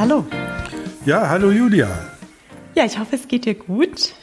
hallo. 0.00 0.26
Ja, 1.04 1.28
hallo 1.28 1.50
Julia. 1.50 1.90
Ja, 2.74 2.86
ich 2.86 2.98
hoffe, 2.98 3.16
es 3.16 3.28
geht 3.28 3.44
dir 3.44 3.54
gut. 3.54 4.14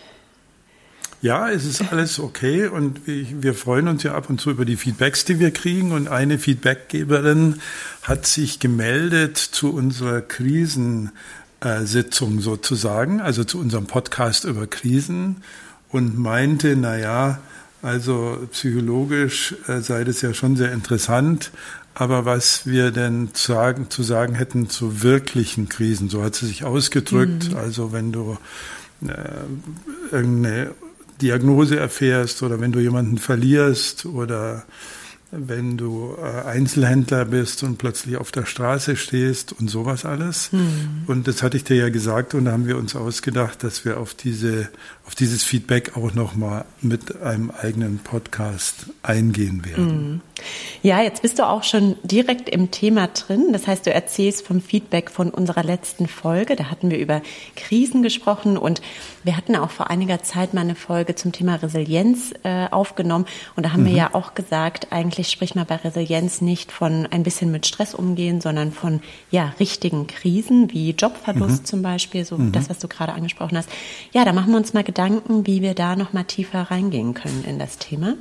Ja, 1.22 1.50
es 1.50 1.66
ist 1.66 1.92
alles 1.92 2.20
okay 2.20 2.66
und 2.68 3.02
wir 3.06 3.54
freuen 3.54 3.88
uns 3.88 4.02
ja 4.04 4.16
ab 4.16 4.30
und 4.30 4.42
zu 4.42 4.50
über 4.50 4.66
die 4.66 4.76
Feedbacks, 4.76 5.24
die 5.26 5.40
wir 5.40 5.52
kriegen. 5.52 5.92
Und 5.92 6.08
eine 6.08 6.40
Feedbackgeberin 6.40 7.60
hat 8.02 8.26
sich 8.26 8.60
gemeldet 8.60 9.38
zu 9.38 9.72
unserer 9.74 10.22
Krisensitzung 10.22 12.40
sozusagen, 12.40 13.22
also 13.22 13.44
zu 13.44 13.60
unserem 13.60 13.86
Podcast 13.86 14.46
über 14.46 14.66
Krisen 14.66 15.44
und 15.90 16.18
meinte, 16.18 16.76
na 16.76 16.98
ja, 16.98 17.40
also 17.84 18.48
psychologisch 18.52 19.54
äh, 19.68 19.82
sei 19.82 20.04
das 20.04 20.22
ja 20.22 20.34
schon 20.34 20.56
sehr 20.56 20.72
interessant, 20.72 21.52
aber 22.00 22.26
was 22.26 22.68
wir 22.68 22.92
denn 22.92 23.30
sagen, 23.34 23.90
zu 23.90 24.04
sagen 24.04 24.36
hätten 24.36 24.70
zu 24.70 25.02
wirklichen 25.02 25.68
Krisen, 25.68 26.10
so 26.10 26.22
hat 26.22 26.36
sie 26.36 26.46
sich 26.46 26.64
ausgedrückt. 26.64 27.50
Mhm. 27.50 27.58
Also 27.58 27.92
wenn 27.92 28.12
du 28.12 28.38
äh, 29.02 30.12
irgendeine 30.12 30.76
Diagnose 31.24 31.80
erfährst 31.80 32.44
oder 32.44 32.60
wenn 32.62 32.72
du 32.72 32.80
jemanden 32.80 33.18
verlierst 33.18 34.06
oder 34.06 34.64
wenn 35.32 35.78
du 35.78 36.16
äh, 36.18 36.48
Einzelhändler 36.48 37.26
bist 37.26 37.64
und 37.64 37.78
plötzlich 37.78 38.18
auf 38.18 38.32
der 38.32 38.46
Straße 38.46 38.96
stehst 38.96 39.54
und 39.54 39.70
sowas 39.70 40.06
alles. 40.06 40.52
Mhm. 40.54 41.04
Und 41.08 41.28
das 41.28 41.44
hatte 41.44 41.58
ich 41.58 41.64
dir 41.64 41.76
ja 41.76 41.90
gesagt 41.90 42.34
und 42.34 42.46
da 42.46 42.52
haben 42.52 42.68
wir 42.68 42.78
uns 42.78 42.96
ausgedacht, 42.96 43.64
dass 43.64 43.84
wir 43.84 44.00
auf 44.00 44.14
diese 44.14 44.70
auf 45.06 45.16
dieses 45.16 45.44
Feedback 45.44 45.96
auch 45.96 46.14
nochmal 46.14 46.66
mit 46.82 47.22
einem 47.22 47.50
eigenen 47.50 48.00
Podcast 48.00 48.88
eingehen 49.04 49.66
werden. 49.66 50.12
Mhm. 50.12 50.22
Ja, 50.82 51.02
jetzt 51.02 51.22
bist 51.22 51.40
du 51.40 51.48
auch 51.48 51.64
schon 51.64 51.96
direkt 52.04 52.50
im 52.50 52.72
Thema 52.72 53.08
drin. 53.08 53.54
Das 53.54 53.68
heißt, 53.68 53.86
du 53.86 53.94
erzählst 53.94 54.46
vom 54.46 54.62
Feedback 54.62 55.10
von 55.10 55.30
unserer 55.30 55.64
letzten 55.64 56.08
Folge. 56.08 56.56
Da 56.56 56.66
hatten 56.66 56.92
wir 56.92 57.00
über 57.00 57.22
Krisen 57.56 58.04
gesprochen 58.04 58.58
und 58.58 58.82
wir 59.28 59.36
hatten 59.36 59.58
auch 59.58 59.72
vor 59.72 59.90
einiger 59.90 60.24
Zeit 60.24 60.54
mal 60.54 60.62
eine 60.62 60.74
Folge 60.74 61.14
zum 61.14 61.34
Thema 61.34 61.56
Resilienz 61.56 62.34
äh, 62.44 62.68
aufgenommen. 62.72 63.26
Und 63.58 63.66
da 63.66 63.74
haben 63.74 63.82
mhm. 63.82 63.88
wir 63.88 63.94
ja 63.94 64.10
auch 64.14 64.36
gesagt, 64.36 64.88
eigentlich 64.92 65.30
spricht 65.30 65.54
man 65.54 65.66
bei 65.66 65.76
Resilienz 65.76 66.40
nicht 66.40 66.72
von 66.72 67.06
ein 67.12 67.24
bisschen 67.24 67.52
mit 67.52 67.68
Stress 67.68 67.94
umgehen, 67.94 68.40
sondern 68.40 68.72
von 68.72 69.02
ja 69.30 69.54
richtigen 69.60 70.08
Krisen 70.08 70.72
wie 70.72 70.92
Jobverlust 70.92 71.64
mhm. 71.64 71.66
zum 71.66 71.82
Beispiel, 71.82 72.24
so 72.24 72.38
mhm. 72.38 72.54
das, 72.54 72.70
was 72.70 72.80
du 72.80 72.88
gerade 72.88 73.12
angesprochen 73.12 73.58
hast. 73.58 73.70
Ja, 74.14 74.24
da 74.24 74.32
machen 74.32 74.52
wir 74.52 74.58
uns 74.58 74.74
mal 74.74 74.86
Gedanken 74.86 75.46
wie 75.46 75.62
wir 75.62 75.74
da 75.74 75.98
noch 75.98 76.14
mal 76.14 76.24
tiefer 76.24 76.62
reingehen 76.62 77.14
können 77.14 77.44
in 77.46 77.60
das 77.60 77.78
Thema. 77.78 78.16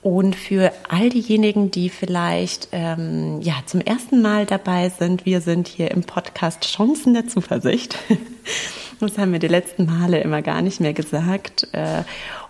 Und 0.00 0.36
für 0.36 0.72
all 0.88 1.08
diejenigen, 1.08 1.72
die 1.72 1.90
vielleicht 1.90 2.68
ähm, 2.70 3.40
ja 3.42 3.54
zum 3.66 3.80
ersten 3.80 4.22
Mal 4.22 4.46
dabei 4.46 4.90
sind, 4.90 5.26
wir 5.26 5.40
sind 5.40 5.66
hier 5.66 5.90
im 5.90 6.04
Podcast 6.04 6.62
Chancen 6.62 7.14
der 7.14 7.26
Zuversicht. 7.26 7.98
Das 9.00 9.16
haben 9.18 9.32
wir 9.32 9.38
die 9.38 9.48
letzten 9.48 9.86
Male 9.86 10.20
immer 10.20 10.42
gar 10.42 10.62
nicht 10.62 10.80
mehr 10.80 10.92
gesagt. 10.92 11.68
Äh, 11.72 12.02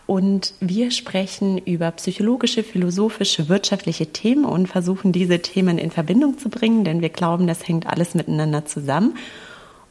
und 0.06 0.54
wir 0.60 0.90
sprechen 0.90 1.58
über 1.58 1.90
psychologische, 1.90 2.62
philosophische, 2.62 3.50
wirtschaftliche 3.50 4.06
Themen 4.06 4.46
und 4.46 4.66
versuchen 4.66 5.12
diese 5.12 5.40
Themen 5.40 5.76
in 5.76 5.90
Verbindung 5.90 6.38
zu 6.38 6.48
bringen, 6.48 6.84
denn 6.84 7.02
wir 7.02 7.10
glauben, 7.10 7.46
das 7.46 7.68
hängt 7.68 7.86
alles 7.86 8.14
miteinander 8.14 8.64
zusammen. 8.64 9.18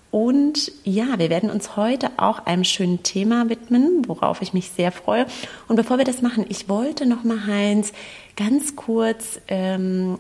Und 0.10 0.72
ja, 0.84 1.20
wir 1.20 1.30
werden 1.30 1.52
uns 1.52 1.76
heute 1.76 2.10
auch 2.18 2.48
einem 2.48 2.64
schönen 2.64 3.04
Thema 3.04 3.50
widmen, 3.50 4.08
worauf 4.08 4.42
ich 4.42 4.54
mich 4.54 4.72
sehr 4.72 4.92
freue. 4.92 5.28
Und 5.68 5.76
bevor 5.76 6.00
wir 6.00 6.06
das 6.06 6.24
machen, 6.24 6.46
ich 6.50 6.68
wollte 6.68 7.06
noch 7.06 7.24
mal 7.24 7.46
Heinz 7.46 7.94
ganz 8.36 8.76
kurz 8.76 9.40
ähm, 9.50 10.18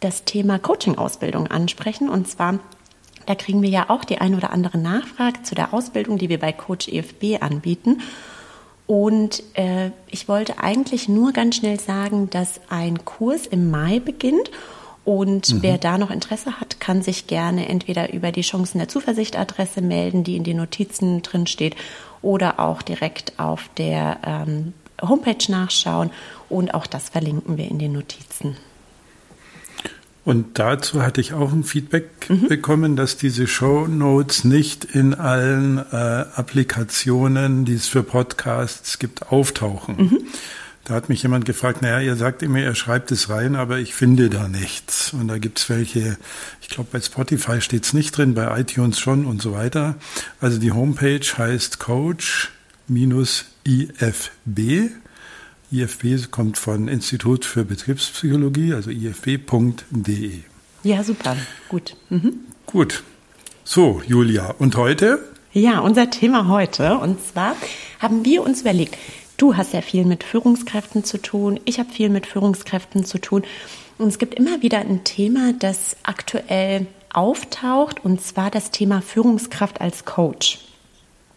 das 0.00 0.24
Thema 0.24 0.58
Coaching-Ausbildung 0.58 1.46
ansprechen. 1.46 2.08
Und 2.08 2.26
zwar 2.26 2.58
da 3.26 3.34
kriegen 3.34 3.62
wir 3.62 3.68
ja 3.68 3.90
auch 3.90 4.04
die 4.04 4.18
ein 4.18 4.34
oder 4.34 4.50
andere 4.50 4.78
Nachfrage 4.78 5.42
zu 5.42 5.54
der 5.54 5.74
Ausbildung, 5.74 6.18
die 6.18 6.28
wir 6.28 6.40
bei 6.40 6.52
Coach 6.52 6.88
EFB 6.88 7.40
anbieten. 7.42 8.00
Und 8.86 9.42
äh, 9.54 9.90
ich 10.08 10.28
wollte 10.28 10.58
eigentlich 10.60 11.08
nur 11.08 11.32
ganz 11.32 11.56
schnell 11.56 11.80
sagen, 11.80 12.30
dass 12.30 12.60
ein 12.68 13.04
Kurs 13.04 13.46
im 13.46 13.70
Mai 13.70 14.00
beginnt 14.00 14.50
und 15.06 15.54
mhm. 15.54 15.62
wer 15.62 15.78
da 15.78 15.98
noch 15.98 16.10
Interesse 16.10 16.60
hat, 16.60 16.80
kann 16.80 17.00
sich 17.00 17.28
gerne 17.28 17.68
entweder 17.68 18.12
über 18.12 18.32
die 18.32 18.42
Chancen 18.42 18.78
der 18.78 18.88
Zuversicht-Adresse 18.88 19.80
melden, 19.80 20.24
die 20.24 20.36
in 20.36 20.42
den 20.42 20.56
Notizen 20.56 21.22
drin 21.22 21.46
steht, 21.46 21.76
oder 22.22 22.58
auch 22.58 22.82
direkt 22.82 23.38
auf 23.38 23.70
der 23.78 24.18
ähm, 24.24 24.74
Homepage 25.00 25.48
nachschauen. 25.48 26.10
Und 26.48 26.74
auch 26.74 26.88
das 26.88 27.10
verlinken 27.10 27.56
wir 27.56 27.70
in 27.70 27.78
den 27.78 27.92
Notizen. 27.92 28.56
Und 30.26 30.58
dazu 30.58 31.02
hatte 31.02 31.20
ich 31.20 31.34
auch 31.34 31.52
ein 31.52 31.62
Feedback 31.62 32.28
mhm. 32.28 32.48
bekommen, 32.48 32.96
dass 32.96 33.16
diese 33.16 33.46
Show 33.46 33.86
Notes 33.86 34.42
nicht 34.42 34.84
in 34.84 35.14
allen 35.14 35.78
äh, 35.78 35.84
Applikationen, 36.34 37.64
die 37.64 37.74
es 37.74 37.86
für 37.86 38.02
Podcasts 38.02 38.98
gibt, 38.98 39.30
auftauchen. 39.30 39.96
Mhm. 39.96 40.18
Da 40.82 40.94
hat 40.94 41.08
mich 41.08 41.22
jemand 41.22 41.44
gefragt, 41.44 41.80
naja, 41.80 42.00
ihr 42.00 42.16
sagt 42.16 42.42
immer, 42.42 42.58
ihr 42.58 42.74
schreibt 42.74 43.12
es 43.12 43.28
rein, 43.28 43.54
aber 43.54 43.78
ich 43.78 43.94
finde 43.94 44.28
da 44.28 44.48
nichts. 44.48 45.12
Und 45.12 45.28
da 45.28 45.38
gibt's 45.38 45.70
welche, 45.70 46.16
ich 46.60 46.70
glaube, 46.70 46.88
bei 46.90 47.00
Spotify 47.00 47.60
steht's 47.60 47.92
nicht 47.92 48.18
drin, 48.18 48.34
bei 48.34 48.60
iTunes 48.60 48.98
schon 48.98 49.26
und 49.26 49.40
so 49.40 49.52
weiter. 49.52 49.94
Also 50.40 50.58
die 50.58 50.72
Homepage 50.72 51.20
heißt 51.20 51.78
Coach-IFB. 51.78 52.50
IFB 55.72 56.30
kommt 56.30 56.58
von 56.58 56.88
Institut 56.88 57.44
für 57.44 57.64
Betriebspsychologie, 57.64 58.74
also 58.74 58.90
ifb.de. 58.90 60.40
Ja, 60.82 61.02
super. 61.02 61.36
Gut. 61.68 61.96
Mhm. 62.10 62.40
Gut. 62.66 63.02
So, 63.64 64.02
Julia. 64.06 64.54
Und 64.58 64.76
heute? 64.76 65.18
Ja, 65.52 65.80
unser 65.80 66.10
Thema 66.10 66.48
heute. 66.48 66.98
Und 66.98 67.18
zwar 67.24 67.56
haben 68.00 68.24
wir 68.24 68.44
uns 68.44 68.60
überlegt, 68.60 68.96
Du 69.36 69.54
hast 69.54 69.74
ja 69.74 69.82
viel 69.82 70.04
mit 70.06 70.24
Führungskräften 70.24 71.04
zu 71.04 71.20
tun, 71.20 71.60
ich 71.66 71.78
habe 71.78 71.92
viel 71.92 72.08
mit 72.08 72.26
Führungskräften 72.26 73.04
zu 73.04 73.18
tun. 73.18 73.44
Und 73.98 74.08
es 74.08 74.18
gibt 74.18 74.34
immer 74.34 74.62
wieder 74.62 74.78
ein 74.78 75.04
Thema, 75.04 75.52
das 75.58 75.96
aktuell 76.02 76.86
auftaucht, 77.12 78.04
und 78.04 78.20
zwar 78.22 78.50
das 78.50 78.70
Thema 78.70 79.02
Führungskraft 79.02 79.80
als 79.80 80.04
Coach. 80.04 80.58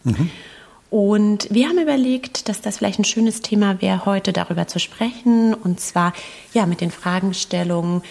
Mhm. 0.04 0.30
Und 0.90 1.48
wir 1.52 1.68
haben 1.68 1.78
überlegt, 1.78 2.50
dass 2.50 2.62
das 2.62 2.78
vielleicht 2.78 3.00
ein 3.00 3.06
schönes 3.06 3.42
Thema 3.42 3.82
wäre, 3.82 4.06
heute 4.06 4.34
darüber 4.34 4.68
zu 4.68 4.80
sprechen. 4.80 5.54
Und 5.54 5.80
zwar 5.80 6.14
ja 6.54 6.66
mit 6.66 6.82
den 6.82 6.92
Fragestellungen, 6.92 8.02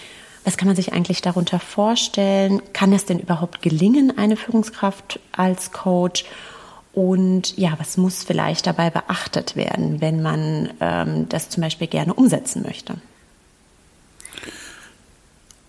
was 0.45 0.57
kann 0.57 0.67
man 0.67 0.75
sich 0.75 0.93
eigentlich 0.93 1.21
darunter 1.21 1.59
vorstellen? 1.59 2.61
Kann 2.71 2.93
es 2.93 3.05
denn 3.05 3.19
überhaupt 3.19 3.61
gelingen, 3.61 4.17
eine 4.17 4.37
Führungskraft 4.37 5.19
als 5.33 5.71
Coach? 5.73 6.23
Und 6.93 7.57
ja, 7.57 7.73
was 7.77 7.97
muss 7.97 8.23
vielleicht 8.23 8.65
dabei 8.65 8.89
beachtet 8.89 9.55
werden, 9.55 10.01
wenn 10.01 10.21
man 10.21 10.71
ähm, 10.79 11.29
das 11.29 11.49
zum 11.49 11.61
Beispiel 11.61 11.87
gerne 11.87 12.13
umsetzen 12.13 12.63
möchte? 12.63 12.95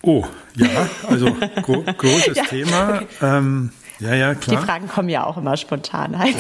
Oh, 0.02 0.24
ja, 0.56 0.88
also 1.08 1.36
gro 1.62 1.82
großes 1.82 2.36
ja. 2.36 2.44
Thema. 2.44 3.02
Ähm, 3.20 3.70
ja, 4.00 4.14
ja, 4.14 4.34
klar. 4.34 4.60
Die 4.60 4.66
Fragen 4.66 4.88
kommen 4.88 5.08
ja 5.08 5.24
auch 5.24 5.36
immer 5.36 5.56
spontan. 5.56 6.18
Halt. 6.18 6.36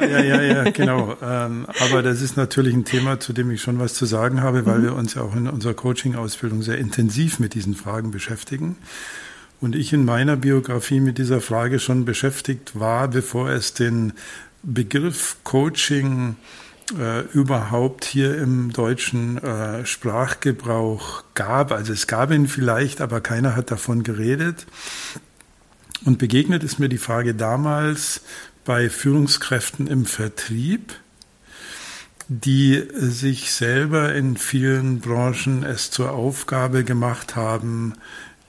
Ja, 0.00 0.20
ja, 0.22 0.42
ja, 0.42 0.70
genau. 0.70 1.16
Ähm, 1.22 1.66
aber 1.80 2.02
das 2.02 2.22
ist 2.22 2.36
natürlich 2.36 2.74
ein 2.74 2.84
Thema, 2.84 3.18
zu 3.20 3.32
dem 3.32 3.50
ich 3.50 3.62
schon 3.62 3.78
was 3.78 3.94
zu 3.94 4.06
sagen 4.06 4.42
habe, 4.42 4.66
weil 4.66 4.78
mhm. 4.78 4.82
wir 4.84 4.94
uns 4.94 5.14
ja 5.14 5.22
auch 5.22 5.34
in 5.34 5.48
unserer 5.48 5.74
Coaching-Ausbildung 5.74 6.62
sehr 6.62 6.78
intensiv 6.78 7.38
mit 7.38 7.54
diesen 7.54 7.74
Fragen 7.74 8.10
beschäftigen 8.10 8.76
und 9.60 9.74
ich 9.74 9.92
in 9.92 10.04
meiner 10.04 10.36
Biografie 10.36 11.00
mit 11.00 11.18
dieser 11.18 11.40
Frage 11.40 11.78
schon 11.78 12.04
beschäftigt 12.04 12.78
war, 12.78 13.08
bevor 13.08 13.50
es 13.50 13.74
den 13.74 14.12
Begriff 14.62 15.36
Coaching 15.44 16.36
äh, 16.98 17.20
überhaupt 17.32 18.04
hier 18.04 18.38
im 18.38 18.72
deutschen 18.72 19.38
äh, 19.38 19.84
Sprachgebrauch 19.84 21.24
gab. 21.34 21.72
Also 21.72 21.92
es 21.92 22.06
gab 22.06 22.30
ihn 22.30 22.48
vielleicht, 22.48 23.00
aber 23.00 23.20
keiner 23.20 23.56
hat 23.56 23.70
davon 23.70 24.02
geredet. 24.02 24.66
Und 26.04 26.18
begegnet 26.18 26.62
ist 26.62 26.78
mir 26.78 26.88
die 26.88 26.98
Frage 26.98 27.34
damals 27.34 28.22
bei 28.64 28.90
Führungskräften 28.90 29.86
im 29.86 30.04
Vertrieb, 30.04 30.94
die 32.28 32.84
sich 32.92 33.52
selber 33.52 34.14
in 34.14 34.36
vielen 34.36 35.00
Branchen 35.00 35.64
es 35.64 35.90
zur 35.90 36.12
Aufgabe 36.12 36.84
gemacht 36.84 37.36
haben, 37.36 37.94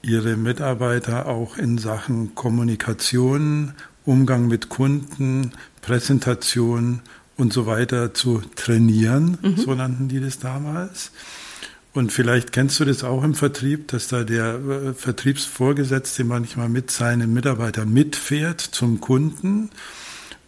ihre 0.02 0.36
Mitarbeiter 0.36 1.26
auch 1.26 1.56
in 1.56 1.78
Sachen 1.78 2.34
Kommunikation, 2.34 3.74
Umgang 4.04 4.48
mit 4.48 4.68
Kunden, 4.68 5.52
Präsentation 5.82 7.00
und 7.36 7.52
so 7.52 7.66
weiter 7.66 8.12
zu 8.12 8.42
trainieren. 8.56 9.38
Mhm. 9.40 9.56
So 9.56 9.74
nannten 9.74 10.08
die 10.08 10.20
das 10.20 10.38
damals. 10.38 11.10
Und 11.92 12.12
vielleicht 12.12 12.52
kennst 12.52 12.78
du 12.78 12.84
das 12.84 13.02
auch 13.02 13.24
im 13.24 13.34
Vertrieb, 13.34 13.88
dass 13.88 14.08
da 14.08 14.22
der 14.22 14.54
äh, 14.54 14.94
Vertriebsvorgesetzte 14.94 16.24
manchmal 16.24 16.68
mit 16.68 16.90
seinen 16.90 17.32
Mitarbeitern 17.32 17.92
mitfährt 17.92 18.60
zum 18.60 19.00
Kunden, 19.00 19.70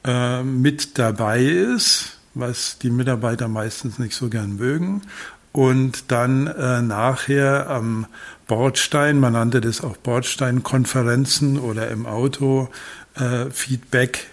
äh, 0.05 0.43
mit 0.44 0.99
dabei 0.99 1.43
ist, 1.43 2.19
was 2.35 2.79
die 2.79 2.91
Mitarbeiter 2.91 3.49
meistens 3.49 3.99
nicht 3.99 4.15
so 4.15 4.29
gern 4.29 4.56
mögen, 4.56 5.03
und 5.50 6.11
dann 6.11 6.47
äh, 6.47 6.81
nachher 6.81 7.69
am 7.69 8.06
Bordstein, 8.47 9.21
man 9.21 9.35
nannte 9.35 9.61
das 9.61 9.83
auch 9.83 9.97
Bordsteinkonferenzen 9.99 11.59
oder 11.59 11.91
im 11.91 12.06
Auto, 12.06 12.69
äh, 13.17 13.50
Feedback 13.50 14.29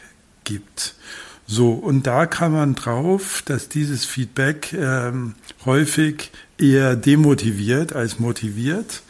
gibt. 0.46 0.96
So, 1.46 1.74
und 1.74 2.08
da 2.08 2.26
kann 2.26 2.54
man 2.54 2.76
drauf, 2.76 3.42
dass 3.46 3.70
dieses 3.70 4.06
Feedback 4.06 4.72
ähm, 4.72 5.36
häufig 5.66 6.32
eher 6.60 6.96
demotiviert 6.96 7.94
als 7.94 8.20
motiviert. 8.20 9.02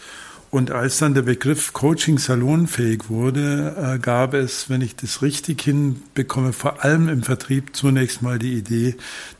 Und 0.51 0.71
als 0.71 0.97
dann 0.97 1.13
der 1.13 1.21
Begriff 1.21 1.73
Coaching 1.73 2.17
salonfähig 2.17 3.09
wurde, 3.09 3.75
äh, 3.77 3.99
gab 3.99 4.33
es, 4.33 4.67
wenn 4.67 4.81
ich 4.81 4.95
das 4.95 5.21
richtig 5.21 5.61
hinbekomme, 5.61 6.53
vor 6.53 6.83
allem 6.83 7.07
im 7.07 7.21
Vertrieb 7.21 7.75
zunächst 7.75 8.23
mal 8.23 8.39
die 8.39 8.53
Idee, 8.53 8.95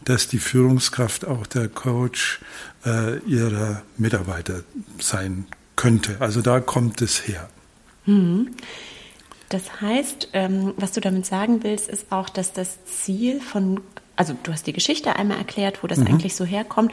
dass 0.06 0.28
die 0.28 0.38
Führungskraft 0.38 1.26
auch 1.26 1.48
der 1.48 1.68
Coach 1.68 2.42
äh, 2.86 3.18
ihrer 3.20 3.82
Mitarbeiter 3.98 4.62
sein 5.00 5.48
könnte. 5.76 6.18
Also 6.20 6.42
da 6.42 6.60
kommt 6.60 7.02
es 7.02 7.28
her. 7.28 7.50
Mhm. 8.06 8.52
Das 9.50 9.82
heißt, 9.82 10.30
ähm, 10.34 10.74
was 10.78 10.92
du 10.92 11.02
damit 11.02 11.26
sagen 11.26 11.64
willst, 11.64 11.90
ist 11.90 12.12
auch, 12.12 12.30
dass 12.30 12.54
das 12.54 12.86
Ziel 12.86 13.42
von, 13.42 13.82
also 14.16 14.36
du 14.44 14.52
hast 14.52 14.68
die 14.68 14.74
Geschichte 14.74 15.16
einmal 15.16 15.40
erklärt, 15.40 15.82
wo 15.82 15.88
das 15.88 15.98
mhm. 15.98 16.08
eigentlich 16.08 16.36
so 16.36 16.46
herkommt. 16.46 16.92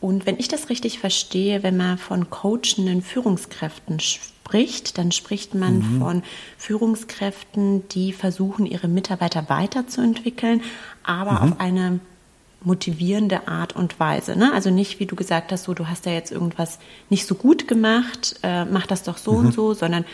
Und 0.00 0.26
wenn 0.26 0.38
ich 0.38 0.48
das 0.48 0.70
richtig 0.70 0.98
verstehe, 0.98 1.62
wenn 1.62 1.76
man 1.76 1.98
von 1.98 2.30
coachenden 2.30 3.02
Führungskräften 3.02 3.98
spricht, 4.00 4.96
dann 4.96 5.10
spricht 5.10 5.54
man 5.54 5.78
mhm. 5.78 5.98
von 5.98 6.22
Führungskräften, 6.56 7.88
die 7.88 8.12
versuchen, 8.12 8.64
ihre 8.64 8.88
Mitarbeiter 8.88 9.48
weiterzuentwickeln, 9.48 10.62
aber 11.02 11.32
mhm. 11.32 11.38
auf 11.52 11.60
eine 11.60 12.00
motivierende 12.60 13.46
Art 13.48 13.74
und 13.74 13.98
Weise. 14.00 14.36
Ne? 14.36 14.52
Also 14.52 14.70
nicht, 14.70 15.00
wie 15.00 15.06
du 15.06 15.16
gesagt 15.16 15.52
hast, 15.52 15.64
so 15.64 15.74
du 15.74 15.88
hast 15.88 16.06
ja 16.06 16.12
jetzt 16.12 16.32
irgendwas 16.32 16.78
nicht 17.08 17.26
so 17.26 17.34
gut 17.34 17.68
gemacht, 17.68 18.38
äh, 18.42 18.64
mach 18.64 18.86
das 18.86 19.02
doch 19.02 19.16
so 19.16 19.32
mhm. 19.32 19.46
und 19.46 19.52
so, 19.52 19.74
sondern 19.74 20.04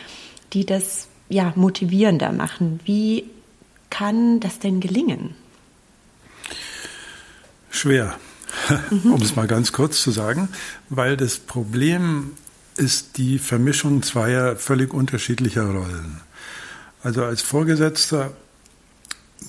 die 0.53 0.65
das 0.65 1.07
ja 1.29 1.53
motivierender 1.55 2.31
machen. 2.31 2.79
Wie 2.85 3.25
kann 3.89 4.39
das 4.39 4.59
denn 4.59 4.79
gelingen? 4.79 5.35
Schwer 7.69 8.15
mhm. 8.89 9.11
um 9.13 9.21
es 9.21 9.35
mal 9.35 9.47
ganz 9.47 9.71
kurz 9.71 10.01
zu 10.01 10.11
sagen, 10.11 10.49
weil 10.89 11.17
das 11.17 11.37
Problem 11.37 12.31
ist 12.77 13.17
die 13.17 13.39
Vermischung 13.39 14.03
zweier 14.03 14.55
völlig 14.55 14.93
unterschiedlicher 14.93 15.63
Rollen. 15.63 16.21
Also 17.03 17.23
als 17.23 17.41
Vorgesetzter 17.41 18.31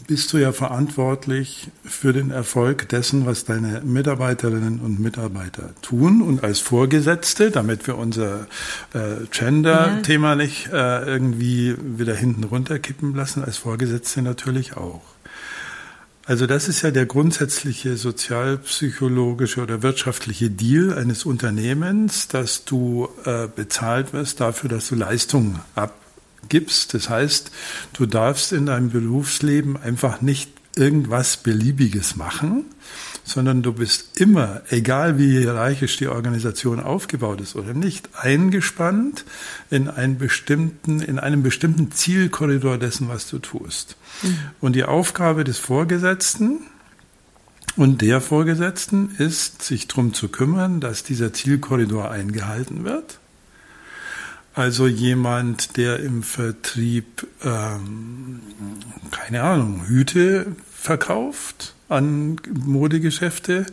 bist 0.06 0.32
du 0.32 0.38
ja 0.38 0.52
verantwortlich 0.52 1.68
für 1.84 2.12
den 2.12 2.30
Erfolg 2.30 2.88
dessen, 2.88 3.26
was 3.26 3.44
deine 3.44 3.80
Mitarbeiterinnen 3.80 4.80
und 4.80 5.00
Mitarbeiter 5.00 5.70
tun. 5.82 6.22
Und 6.22 6.44
als 6.44 6.60
Vorgesetzte, 6.60 7.50
damit 7.50 7.86
wir 7.86 7.98
unser 7.98 8.46
äh, 8.92 9.26
Gender-Thema 9.30 10.36
nicht 10.36 10.68
äh, 10.72 11.04
irgendwie 11.04 11.74
wieder 11.78 12.14
hinten 12.14 12.44
runterkippen 12.44 13.14
lassen, 13.14 13.42
als 13.44 13.56
Vorgesetzte 13.56 14.22
natürlich 14.22 14.76
auch. 14.76 15.15
Also 16.28 16.48
das 16.48 16.66
ist 16.66 16.82
ja 16.82 16.90
der 16.90 17.06
grundsätzliche 17.06 17.96
sozialpsychologische 17.96 19.62
oder 19.62 19.84
wirtschaftliche 19.84 20.50
Deal 20.50 20.92
eines 20.92 21.24
Unternehmens, 21.24 22.26
dass 22.26 22.64
du 22.64 23.08
äh, 23.24 23.46
bezahlt 23.46 24.12
wirst 24.12 24.40
dafür, 24.40 24.68
dass 24.68 24.88
du 24.88 24.96
Leistungen 24.96 25.60
abgibst. 25.76 26.94
Das 26.94 27.08
heißt, 27.08 27.52
du 27.92 28.06
darfst 28.06 28.52
in 28.52 28.66
deinem 28.66 28.90
Berufsleben 28.90 29.76
einfach 29.76 30.20
nicht 30.20 30.50
irgendwas 30.74 31.36
Beliebiges 31.36 32.16
machen, 32.16 32.64
sondern 33.26 33.62
du 33.62 33.72
bist 33.72 34.20
immer, 34.20 34.62
egal 34.70 35.18
wie 35.18 35.38
hierarchisch 35.38 35.96
die 35.96 36.06
Organisation 36.06 36.78
aufgebaut 36.78 37.40
ist 37.40 37.56
oder 37.56 37.74
nicht, 37.74 38.08
eingespannt 38.14 39.24
in 39.68 39.88
einen 39.88 40.16
bestimmten, 40.16 41.00
in 41.00 41.18
einem 41.18 41.42
bestimmten 41.42 41.90
Zielkorridor 41.90 42.78
dessen, 42.78 43.08
was 43.08 43.28
du 43.28 43.40
tust. 43.40 43.96
Mhm. 44.22 44.38
Und 44.60 44.76
die 44.76 44.84
Aufgabe 44.84 45.42
des 45.42 45.58
Vorgesetzten 45.58 46.60
und 47.76 48.00
der 48.00 48.20
Vorgesetzten 48.20 49.10
ist, 49.18 49.60
sich 49.60 49.88
darum 49.88 50.14
zu 50.14 50.28
kümmern, 50.28 50.80
dass 50.80 51.02
dieser 51.02 51.32
Zielkorridor 51.32 52.10
eingehalten 52.10 52.84
wird. 52.84 53.18
Also 54.56 54.86
jemand, 54.86 55.76
der 55.76 56.00
im 56.00 56.22
Vertrieb, 56.22 57.26
ähm, 57.44 58.40
keine 59.10 59.42
Ahnung, 59.42 59.86
Hüte 59.86 60.46
verkauft, 60.72 61.74
an 61.90 62.40
Modegeschäfte, 62.64 63.66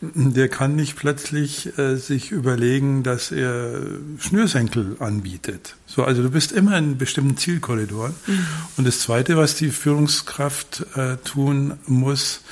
der 0.00 0.48
kann 0.48 0.76
nicht 0.76 0.94
plötzlich 0.94 1.76
äh, 1.76 1.96
sich 1.96 2.30
überlegen, 2.30 3.02
dass 3.02 3.32
er 3.32 3.80
Schnürsenkel 4.18 4.96
anbietet. 5.00 5.74
So, 5.86 6.04
also 6.04 6.22
du 6.22 6.30
bist 6.30 6.52
immer 6.52 6.78
in 6.78 6.98
bestimmten 6.98 7.36
Zielkorridoren. 7.36 8.14
Mhm. 8.26 8.46
Und 8.76 8.86
das 8.86 9.00
Zweite, 9.00 9.36
was 9.36 9.56
die 9.56 9.70
Führungskraft 9.70 10.86
äh, 10.94 11.16
tun 11.16 11.74
muss, 11.86 12.42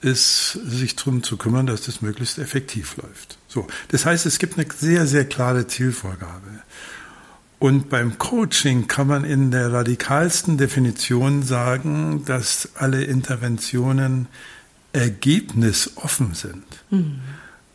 ist, 0.00 0.58
sich 0.64 0.96
darum 0.96 1.22
zu 1.22 1.36
kümmern, 1.36 1.66
dass 1.66 1.82
das 1.82 2.00
möglichst 2.02 2.38
effektiv 2.38 2.96
läuft. 2.96 3.38
So, 3.48 3.66
das 3.88 4.04
heißt, 4.04 4.26
es 4.26 4.38
gibt 4.38 4.58
eine 4.58 4.66
sehr, 4.76 5.06
sehr 5.06 5.24
klare 5.24 5.66
Zielvorgabe. 5.66 6.63
Und 7.64 7.88
beim 7.88 8.18
Coaching 8.18 8.88
kann 8.88 9.06
man 9.06 9.24
in 9.24 9.50
der 9.50 9.72
radikalsten 9.72 10.58
Definition 10.58 11.42
sagen, 11.42 12.22
dass 12.26 12.68
alle 12.74 13.04
Interventionen 13.04 14.26
ergebnisoffen 14.92 16.34
sind. 16.34 16.66
Mhm. 16.90 17.20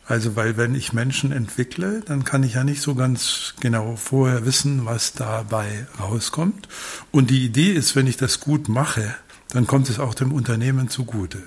Also, 0.06 0.36
weil 0.36 0.56
wenn 0.56 0.76
ich 0.76 0.92
Menschen 0.92 1.32
entwickle, 1.32 2.02
dann 2.06 2.22
kann 2.22 2.44
ich 2.44 2.54
ja 2.54 2.62
nicht 2.62 2.82
so 2.82 2.94
ganz 2.94 3.54
genau 3.58 3.96
vorher 3.96 4.46
wissen, 4.46 4.84
was 4.84 5.14
dabei 5.14 5.88
rauskommt. 5.98 6.68
Und 7.10 7.28
die 7.28 7.44
Idee 7.44 7.72
ist, 7.72 7.96
wenn 7.96 8.06
ich 8.06 8.16
das 8.16 8.38
gut 8.38 8.68
mache, 8.68 9.16
dann 9.48 9.66
kommt 9.66 9.90
es 9.90 9.98
auch 9.98 10.14
dem 10.14 10.30
Unternehmen 10.30 10.88
zugute. 10.88 11.42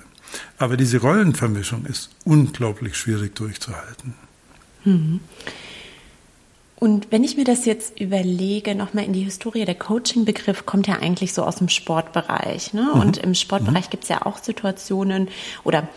Aber 0.58 0.76
diese 0.76 0.98
Rollenvermischung 0.98 1.86
ist 1.86 2.10
unglaublich 2.26 2.94
schwierig 2.96 3.34
durchzuhalten. 3.36 4.12
Mhm. 4.84 5.20
Und 6.76 7.10
wenn 7.10 7.24
ich 7.24 7.36
mir 7.36 7.44
das 7.44 7.64
jetzt 7.64 7.98
überlege, 8.00 8.74
nochmal 8.74 9.04
in 9.04 9.12
die 9.12 9.22
Historie, 9.22 9.64
der 9.64 9.76
Coaching-Begriff 9.76 10.66
kommt 10.66 10.86
ja 10.86 10.98
eigentlich 10.98 11.32
so 11.32 11.44
aus 11.44 11.56
dem 11.56 11.68
Sportbereich. 11.68 12.74
Ne? 12.74 12.90
Mhm. 12.92 13.00
Und 13.00 13.16
im 13.18 13.34
Sportbereich 13.34 13.86
mhm. 13.86 13.90
gibt 13.90 14.02
es 14.04 14.08
ja 14.08 14.26
auch 14.26 14.38
Situationen 14.38 15.28
oder 15.62 15.88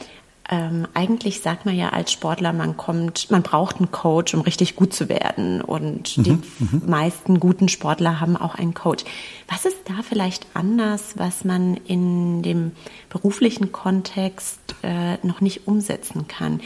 ähm, 0.50 0.88
eigentlich 0.94 1.42
sagt 1.42 1.66
man 1.66 1.76
ja 1.76 1.90
als 1.90 2.12
Sportler, 2.12 2.54
man 2.54 2.78
kommt, 2.78 3.30
man 3.30 3.44
braucht 3.44 3.78
einen 3.78 3.92
Coach, 3.92 4.34
um 4.34 4.42
richtig 4.42 4.76
gut 4.76 4.94
zu 4.94 5.10
werden. 5.10 5.62
Und 5.62 6.18
mhm. 6.18 6.24
die 6.24 6.32
mhm. 6.32 6.82
meisten 6.86 7.40
guten 7.40 7.68
Sportler 7.68 8.22
haben 8.22 8.38
auch 8.38 8.56
einen 8.56 8.74
Coach. 8.74 9.04
Was 9.50 9.66
ist 9.66 9.78
da 9.86 10.02
vielleicht 10.04 10.48
anders, 10.54 11.16
was 11.18 11.44
man 11.44 11.76
in 11.76 12.44
dem 12.44 12.72
beruflichen 13.10 13.72
Kontext 13.72 14.60
äh, 14.84 15.18
noch 15.26 15.42
nicht 15.42 15.68
umsetzen 15.68 16.28
kann? 16.28 16.62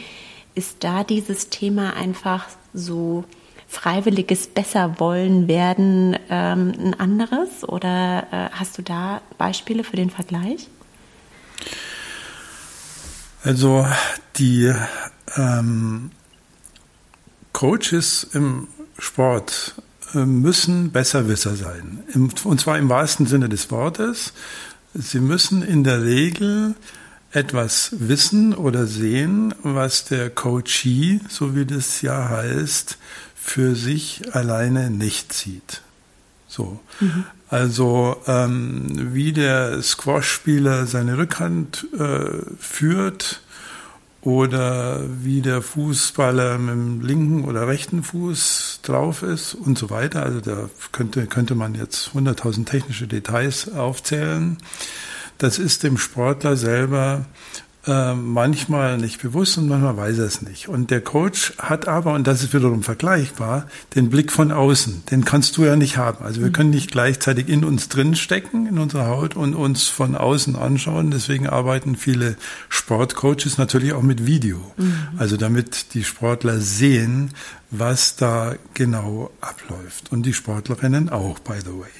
Ist 0.54 0.84
da 0.84 1.02
dieses 1.02 1.48
Thema 1.48 1.96
einfach 1.96 2.46
so 2.72 3.24
freiwilliges 3.72 4.48
Besserwollen 4.48 5.48
werden 5.48 6.16
ähm, 6.28 6.72
ein 6.78 7.00
anderes? 7.00 7.64
Oder 7.66 8.26
äh, 8.30 8.48
hast 8.52 8.76
du 8.76 8.82
da 8.82 9.22
Beispiele 9.38 9.82
für 9.82 9.96
den 9.96 10.10
Vergleich? 10.10 10.68
Also 13.42 13.86
die 14.36 14.72
ähm, 15.36 16.10
Coaches 17.52 18.28
im 18.34 18.68
Sport 18.98 19.74
äh, 20.14 20.18
müssen 20.18 20.92
Besserwisser 20.92 21.56
sein. 21.56 22.04
Und 22.44 22.60
zwar 22.60 22.78
im 22.78 22.90
wahrsten 22.90 23.26
Sinne 23.26 23.48
des 23.48 23.70
Wortes. 23.70 24.34
Sie 24.92 25.20
müssen 25.20 25.62
in 25.62 25.82
der 25.82 26.02
Regel 26.02 26.74
etwas 27.32 27.94
wissen 27.98 28.54
oder 28.54 28.86
sehen, 28.86 29.54
was 29.62 30.04
der 30.04 30.28
Coachee, 30.28 31.20
so 31.30 31.56
wie 31.56 31.64
das 31.64 32.02
ja 32.02 32.28
heißt, 32.28 32.98
für 33.42 33.74
sich 33.74 34.22
alleine 34.34 34.88
nicht 34.88 35.32
sieht. 35.32 35.82
So. 36.46 36.78
Mhm. 37.00 37.24
Also 37.48 38.16
ähm, 38.26 39.12
wie 39.12 39.32
der 39.32 39.82
Squash-Spieler 39.82 40.86
seine 40.86 41.18
Rückhand 41.18 41.86
äh, 41.98 42.40
führt 42.58 43.42
oder 44.22 45.02
wie 45.22 45.42
der 45.42 45.60
Fußballer 45.60 46.56
mit 46.58 46.70
dem 46.70 47.00
linken 47.00 47.44
oder 47.44 47.66
rechten 47.66 48.04
Fuß 48.04 48.80
drauf 48.84 49.22
ist 49.22 49.54
und 49.54 49.76
so 49.76 49.90
weiter. 49.90 50.22
Also 50.22 50.40
da 50.40 50.70
könnte, 50.92 51.26
könnte 51.26 51.56
man 51.56 51.74
jetzt 51.74 52.10
100.000 52.14 52.64
technische 52.64 53.08
Details 53.08 53.72
aufzählen. 53.72 54.58
Das 55.38 55.58
ist 55.58 55.82
dem 55.82 55.98
Sportler 55.98 56.56
selber 56.56 57.26
äh, 57.84 58.14
manchmal 58.14 58.96
nicht 58.96 59.20
bewusst 59.20 59.58
und 59.58 59.68
manchmal 59.68 59.96
weiß 59.96 60.18
er 60.18 60.26
es 60.26 60.40
nicht. 60.40 60.68
Und 60.68 60.92
der 60.92 61.00
Coach 61.00 61.54
hat 61.58 61.88
aber, 61.88 62.12
und 62.14 62.26
das 62.28 62.44
ist 62.44 62.54
wiederum 62.54 62.84
vergleichbar, 62.84 63.66
den 63.96 64.08
Blick 64.08 64.30
von 64.30 64.52
außen. 64.52 65.02
Den 65.10 65.24
kannst 65.24 65.56
du 65.56 65.64
ja 65.64 65.74
nicht 65.74 65.96
haben. 65.96 66.24
Also 66.24 66.40
wir 66.40 66.48
mhm. 66.48 66.52
können 66.52 66.70
nicht 66.70 66.92
gleichzeitig 66.92 67.48
in 67.48 67.64
uns 67.64 67.88
drin 67.88 68.14
stecken, 68.14 68.66
in 68.66 68.78
unserer 68.78 69.08
Haut 69.08 69.34
und 69.34 69.54
uns 69.54 69.88
von 69.88 70.14
außen 70.14 70.54
anschauen. 70.54 71.10
Deswegen 71.10 71.48
arbeiten 71.48 71.96
viele 71.96 72.36
Sportcoaches 72.68 73.58
natürlich 73.58 73.94
auch 73.94 74.02
mit 74.02 74.26
Video. 74.26 74.58
Mhm. 74.76 75.08
Also 75.18 75.36
damit 75.36 75.94
die 75.94 76.04
Sportler 76.04 76.60
sehen, 76.60 77.30
was 77.72 78.14
da 78.14 78.54
genau 78.74 79.30
abläuft. 79.40 80.12
Und 80.12 80.24
die 80.24 80.34
Sportlerinnen 80.34 81.08
auch, 81.08 81.40
by 81.40 81.54
the 81.60 81.72
way. 81.72 81.90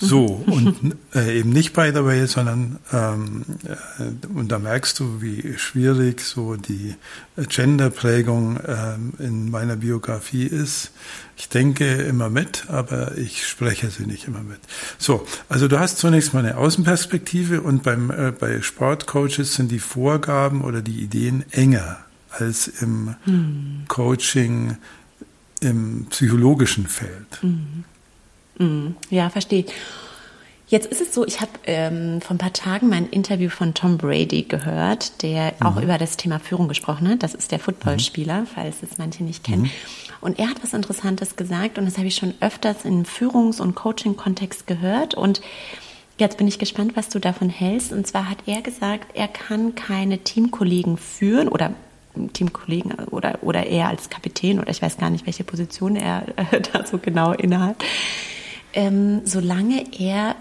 So, 0.00 0.24
und 0.46 0.96
äh, 1.14 1.38
eben 1.38 1.50
nicht 1.50 1.74
by 1.74 1.90
the 1.94 2.04
way, 2.04 2.26
sondern, 2.26 2.78
ähm, 2.92 3.44
äh, 3.64 4.28
und 4.34 4.50
da 4.50 4.58
merkst 4.58 4.98
du, 4.98 5.20
wie 5.20 5.58
schwierig 5.58 6.22
so 6.22 6.56
die 6.56 6.94
Genderprägung 7.36 8.58
ähm, 8.66 9.12
in 9.18 9.50
meiner 9.50 9.76
Biografie 9.76 10.46
ist. 10.46 10.92
Ich 11.36 11.48
denke 11.48 11.86
immer 11.86 12.30
mit, 12.30 12.64
aber 12.68 13.16
ich 13.18 13.46
spreche 13.46 13.90
sie 13.90 14.06
nicht 14.06 14.26
immer 14.26 14.42
mit. 14.42 14.60
So, 14.98 15.26
also 15.48 15.68
du 15.68 15.78
hast 15.78 15.98
zunächst 15.98 16.32
mal 16.32 16.40
eine 16.40 16.56
Außenperspektive 16.56 17.60
und 17.60 17.82
beim, 17.82 18.10
äh, 18.10 18.32
bei 18.32 18.62
Sportcoaches 18.62 19.54
sind 19.54 19.70
die 19.70 19.78
Vorgaben 19.78 20.62
oder 20.62 20.80
die 20.80 21.00
Ideen 21.00 21.44
enger 21.50 21.98
als 22.30 22.68
im 22.68 23.16
hm. 23.24 23.84
Coaching 23.88 24.76
im 25.60 26.06
psychologischen 26.06 26.86
Feld. 26.86 27.42
Hm. 27.42 27.84
Mhm. 28.60 28.94
Ja, 29.08 29.30
verstehe. 29.30 29.64
Jetzt 30.68 30.86
ist 30.86 31.00
es 31.00 31.12
so, 31.12 31.26
ich 31.26 31.40
habe 31.40 31.50
ähm, 31.64 32.20
vor 32.20 32.36
ein 32.36 32.38
paar 32.38 32.52
Tagen 32.52 32.88
mein 32.88 33.08
Interview 33.08 33.48
von 33.48 33.74
Tom 33.74 33.98
Brady 33.98 34.42
gehört, 34.42 35.20
der 35.22 35.54
mhm. 35.58 35.66
auch 35.66 35.82
über 35.82 35.98
das 35.98 36.16
Thema 36.16 36.38
Führung 36.38 36.68
gesprochen 36.68 37.08
hat. 37.08 37.24
Das 37.24 37.34
ist 37.34 37.50
der 37.50 37.58
Footballspieler, 37.58 38.42
mhm. 38.42 38.46
falls 38.46 38.76
es 38.84 38.96
manche 38.96 39.24
nicht 39.24 39.42
kennen. 39.42 39.62
Mhm. 39.62 39.70
Und 40.20 40.38
er 40.38 40.48
hat 40.48 40.62
was 40.62 40.72
Interessantes 40.72 41.34
gesagt 41.34 41.76
und 41.76 41.86
das 41.86 41.96
habe 41.96 42.06
ich 42.06 42.14
schon 42.14 42.34
öfters 42.40 42.84
im 42.84 43.04
Führungs- 43.04 43.60
und 43.60 43.74
Coaching-Kontext 43.74 44.68
gehört. 44.68 45.14
Und 45.14 45.40
jetzt 46.18 46.36
bin 46.36 46.46
ich 46.46 46.60
gespannt, 46.60 46.92
was 46.94 47.08
du 47.08 47.18
davon 47.18 47.48
hältst. 47.48 47.92
Und 47.92 48.06
zwar 48.06 48.30
hat 48.30 48.38
er 48.46 48.62
gesagt, 48.62 49.16
er 49.16 49.26
kann 49.26 49.74
keine 49.74 50.18
Teamkollegen 50.18 50.98
führen 50.98 51.48
oder 51.48 51.72
Teamkollegen 52.32 52.92
oder, 53.10 53.38
oder 53.42 53.66
er 53.66 53.88
als 53.88 54.08
Kapitän 54.08 54.60
oder 54.60 54.70
ich 54.70 54.82
weiß 54.82 54.98
gar 54.98 55.10
nicht, 55.10 55.26
welche 55.26 55.42
Position 55.42 55.96
er 55.96 56.26
äh, 56.36 56.60
da 56.72 56.86
so 56.86 56.98
genau 56.98 57.32
innehat 57.32 57.76
ähm, 58.72 59.22
solange 59.24 59.84
er 59.98 60.36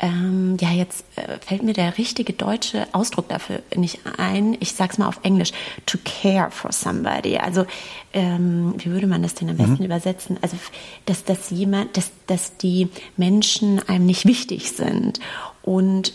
ähm, 0.00 0.56
ja, 0.60 0.70
jetzt 0.70 1.04
äh, 1.16 1.38
fällt 1.40 1.62
mir 1.62 1.72
der 1.72 1.98
richtige 1.98 2.32
deutsche 2.32 2.86
Ausdruck 2.92 3.28
dafür 3.28 3.62
nicht 3.74 4.00
ein. 4.16 4.56
Ich 4.60 4.74
sag's 4.74 4.96
mal 4.96 5.08
auf 5.08 5.20
Englisch. 5.24 5.50
To 5.86 5.98
care 6.04 6.50
for 6.50 6.70
somebody. 6.70 7.38
Also, 7.38 7.66
ähm, 8.12 8.74
wie 8.78 8.90
würde 8.90 9.08
man 9.08 9.22
das 9.22 9.34
denn 9.34 9.50
am 9.50 9.56
besten 9.56 9.78
mhm. 9.78 9.86
übersetzen? 9.86 10.38
Also, 10.40 10.56
dass, 11.06 11.24
dass 11.24 11.50
jemand, 11.50 11.96
dass, 11.96 12.12
dass 12.28 12.56
die 12.58 12.88
Menschen 13.16 13.80
einem 13.88 14.06
nicht 14.06 14.24
wichtig 14.24 14.70
sind. 14.70 15.18
Und 15.62 16.12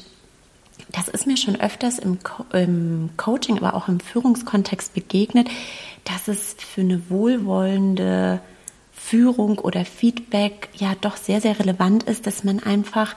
das 0.91 1.09
ist 1.09 1.27
mir 1.27 1.35
schon 1.35 1.59
öfters 1.59 1.99
im, 1.99 2.23
Co 2.23 2.45
im 2.53 3.09
Coaching, 3.17 3.57
aber 3.57 3.73
auch 3.73 3.89
im 3.89 3.99
Führungskontext 3.99 4.93
begegnet, 4.93 5.49
dass 6.05 6.29
es 6.29 6.55
für 6.57 6.81
eine 6.81 7.09
wohlwollende 7.09 8.39
Führung 9.03 9.59
oder 9.59 9.85
Feedback 9.85 10.69
ja 10.75 10.93
doch 11.01 11.17
sehr, 11.17 11.41
sehr 11.41 11.59
relevant 11.59 12.03
ist, 12.03 12.25
dass 12.25 12.43
man 12.43 12.59
einfach 12.59 13.15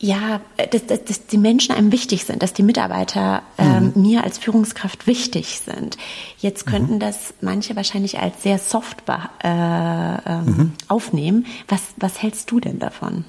ja, 0.00 0.40
dass, 0.70 0.86
dass, 0.86 1.04
dass 1.04 1.26
die 1.26 1.38
Menschen 1.38 1.74
einem 1.74 1.90
wichtig 1.90 2.24
sind, 2.24 2.42
dass 2.42 2.52
die 2.52 2.62
Mitarbeiter 2.62 3.42
ähm, 3.56 3.92
mhm. 3.94 4.02
mir 4.02 4.24
als 4.24 4.38
Führungskraft 4.38 5.08
wichtig 5.08 5.60
sind. 5.64 5.96
Jetzt 6.38 6.66
mhm. 6.66 6.70
könnten 6.70 6.94
mhm. 6.94 7.00
das 7.00 7.34
manche 7.40 7.74
wahrscheinlich 7.74 8.20
als 8.20 8.42
sehr 8.42 8.58
soft 8.58 9.02
äh, 9.08 9.14
ähm, 9.48 10.44
mhm. 10.44 10.72
aufnehmen. 10.86 11.46
Was, 11.66 11.80
was 11.96 12.22
hältst 12.22 12.50
du 12.50 12.60
denn 12.60 12.78
davon? 12.78 13.24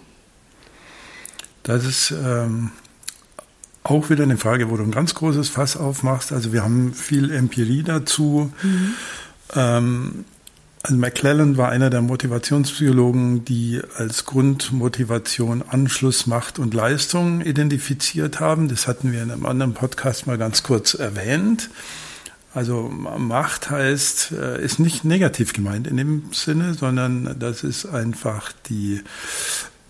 Das 1.64 1.86
ist 1.86 2.12
ähm, 2.12 2.72
auch 3.84 4.12
wieder 4.12 4.24
eine 4.24 4.38
Frage, 4.38 4.70
wo 4.70 4.78
du 4.78 4.84
ein 4.84 4.92
ganz 4.92 5.16
großes 5.16 5.50
Fass 5.50 5.76
aufmachst. 5.76 6.32
Also 6.32 6.54
wir 6.54 6.64
haben 6.64 6.94
viel 6.94 7.32
Empirie 7.32 7.82
dazu. 7.82 8.52
Mhm. 8.62 8.94
Ähm, 9.56 10.26
also 10.82 10.96
McClellan 10.96 11.58
war 11.58 11.70
einer 11.70 11.90
der 11.90 12.02
Motivationspsychologen, 12.02 13.44
die 13.44 13.82
als 13.98 14.26
Grundmotivation 14.26 15.62
Anschluss, 15.68 16.26
Macht 16.26 16.58
und 16.58 16.74
Leistung 16.74 17.42
identifiziert 17.42 18.40
haben. 18.40 18.70
Das 18.70 18.88
hatten 18.88 19.12
wir 19.12 19.22
in 19.22 19.32
einem 19.32 19.46
anderen 19.46 19.74
Podcast 19.74 20.26
mal 20.26 20.38
ganz 20.38 20.64
kurz 20.64 20.94
erwähnt. 20.94 21.70
Also 22.54 22.90
Macht 22.90 23.70
heißt, 23.70 24.32
äh, 24.32 24.64
ist 24.64 24.80
nicht 24.80 25.04
negativ 25.04 25.54
gemeint 25.54 25.86
in 25.86 25.98
dem 25.98 26.24
Sinne, 26.32 26.74
sondern 26.74 27.36
das 27.38 27.64
ist 27.64 27.86
einfach 27.86 28.54
die 28.70 29.02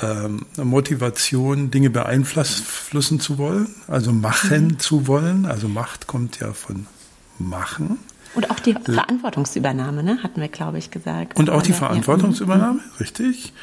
ähm, 0.02 0.46
Motivation, 0.58 1.72
Dinge 1.72 1.90
beeinflussen 1.90 3.20
zu 3.20 3.38
wollen, 3.38 3.68
also 3.88 4.12
machen 4.12 4.66
mhm. 4.66 4.80
zu 4.80 5.08
wollen. 5.08 5.46
Also 5.46 5.68
Macht 5.68 6.08
kommt 6.08 6.40
ja 6.40 6.54
von 6.54 6.88
machen. 7.38 8.00
Und 8.36 8.52
auch 8.52 8.60
die 8.60 8.74
Verantwortungsübernahme, 8.74 10.04
ne, 10.04 10.20
hatten 10.24 10.42
wir, 10.42 10.50
glaube 10.50 10.78
ich, 10.78 10.92
gesagt. 10.92 11.38
Und 11.38 11.50
auch 11.50 11.62
die 11.62 11.74
Verantwortungsübernahme, 11.74 12.80
ja. 12.80 12.98
richtig. 13.00 13.54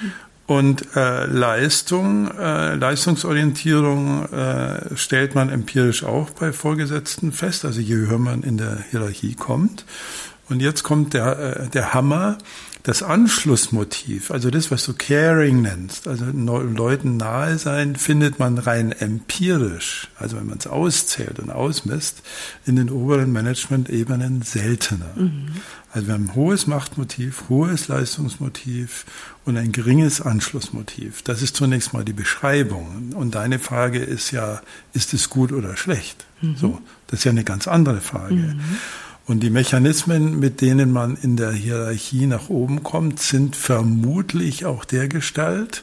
Und 0.47 0.95
äh, 0.95 1.27
Leistung, 1.27 2.31
äh, 2.31 2.77
Leistungsorientierung 2.77 4.27
äh, 4.27 4.97
stellt 4.97 5.35
man 5.35 5.51
empirisch 5.51 6.05
auch 6.05 6.31
bei 6.31 6.53
Vorgesetzten 6.53 7.33
fest, 7.33 7.65
also 7.65 7.81
je 7.81 7.97
höher 7.97 8.19
man 8.19 8.43
in 8.43 8.57
der 8.57 8.79
Hierarchie 8.91 9.35
kommt. 9.35 9.85
Und 10.49 10.63
jetzt 10.63 10.85
kommt 10.85 11.15
der, 11.15 11.39
äh, 11.39 11.69
der 11.69 11.95
Hammer 11.95 12.39
das 12.87 13.03
Anschlussmotiv, 13.03 14.31
also 14.31 14.49
das, 14.49 14.71
was 14.71 14.85
du 14.85 14.95
Caring 14.95 15.63
nennst, 15.63 16.07
also 16.07 16.25
Leuten 16.25 17.17
nahe 17.17 17.59
sein, 17.59 17.97
findet 17.97 18.39
man 18.39 18.59
rein 18.59 18.93
empirisch, 18.93 20.07
also 20.17 20.37
wenn 20.37 20.47
man 20.47 20.59
es 20.59 20.69
auszählt 20.69 21.41
und 21.41 21.51
ausmisst, 21.51 22.23
in 22.65 22.77
den 22.77 22.89
oberen 22.89 23.33
Management-Ebenen 23.33 24.43
seltener. 24.43 25.11
Mhm. 25.17 25.49
Also 25.91 26.07
wir 26.07 26.15
haben 26.15 26.27
ein 26.27 26.35
hohes 26.37 26.69
Machtmotiv, 26.69 27.45
hohes 27.49 27.89
Leistungsmotiv 27.89 29.05
und 29.45 29.57
ein 29.57 29.73
geringes 29.73 30.21
Anschlussmotiv. 30.21 31.23
Das 31.23 31.43
ist 31.43 31.57
zunächst 31.57 31.93
mal 31.93 32.05
die 32.05 32.13
Beschreibung. 32.13 33.15
Und 33.17 33.35
deine 33.35 33.59
Frage 33.59 33.99
ist 33.99 34.31
ja, 34.31 34.63
ist 34.93 35.13
es 35.13 35.29
gut 35.29 35.51
oder 35.51 35.77
schlecht? 35.77 36.25
Mhm. 36.41 36.57
So, 36.57 36.81
das 37.09 37.21
ist 37.21 37.25
ja 37.25 37.33
eine 37.33 37.43
ganz 37.43 37.67
andere 37.67 38.01
Frage. 38.01 38.35
Mhm. 38.35 38.61
Und 39.27 39.41
die 39.41 39.51
Mechanismen, 39.51 40.39
mit 40.39 40.61
denen 40.61 40.93
man 40.93 41.17
in 41.17 41.37
der 41.37 41.51
Hierarchie 41.51 42.27
nach 42.27 42.49
oben 42.49 42.85
kommt, 42.85 43.21
sind 43.21 43.57
vermutlich 43.57 44.67
auch 44.67 44.85
der 44.85 45.09
Gestalt, 45.09 45.83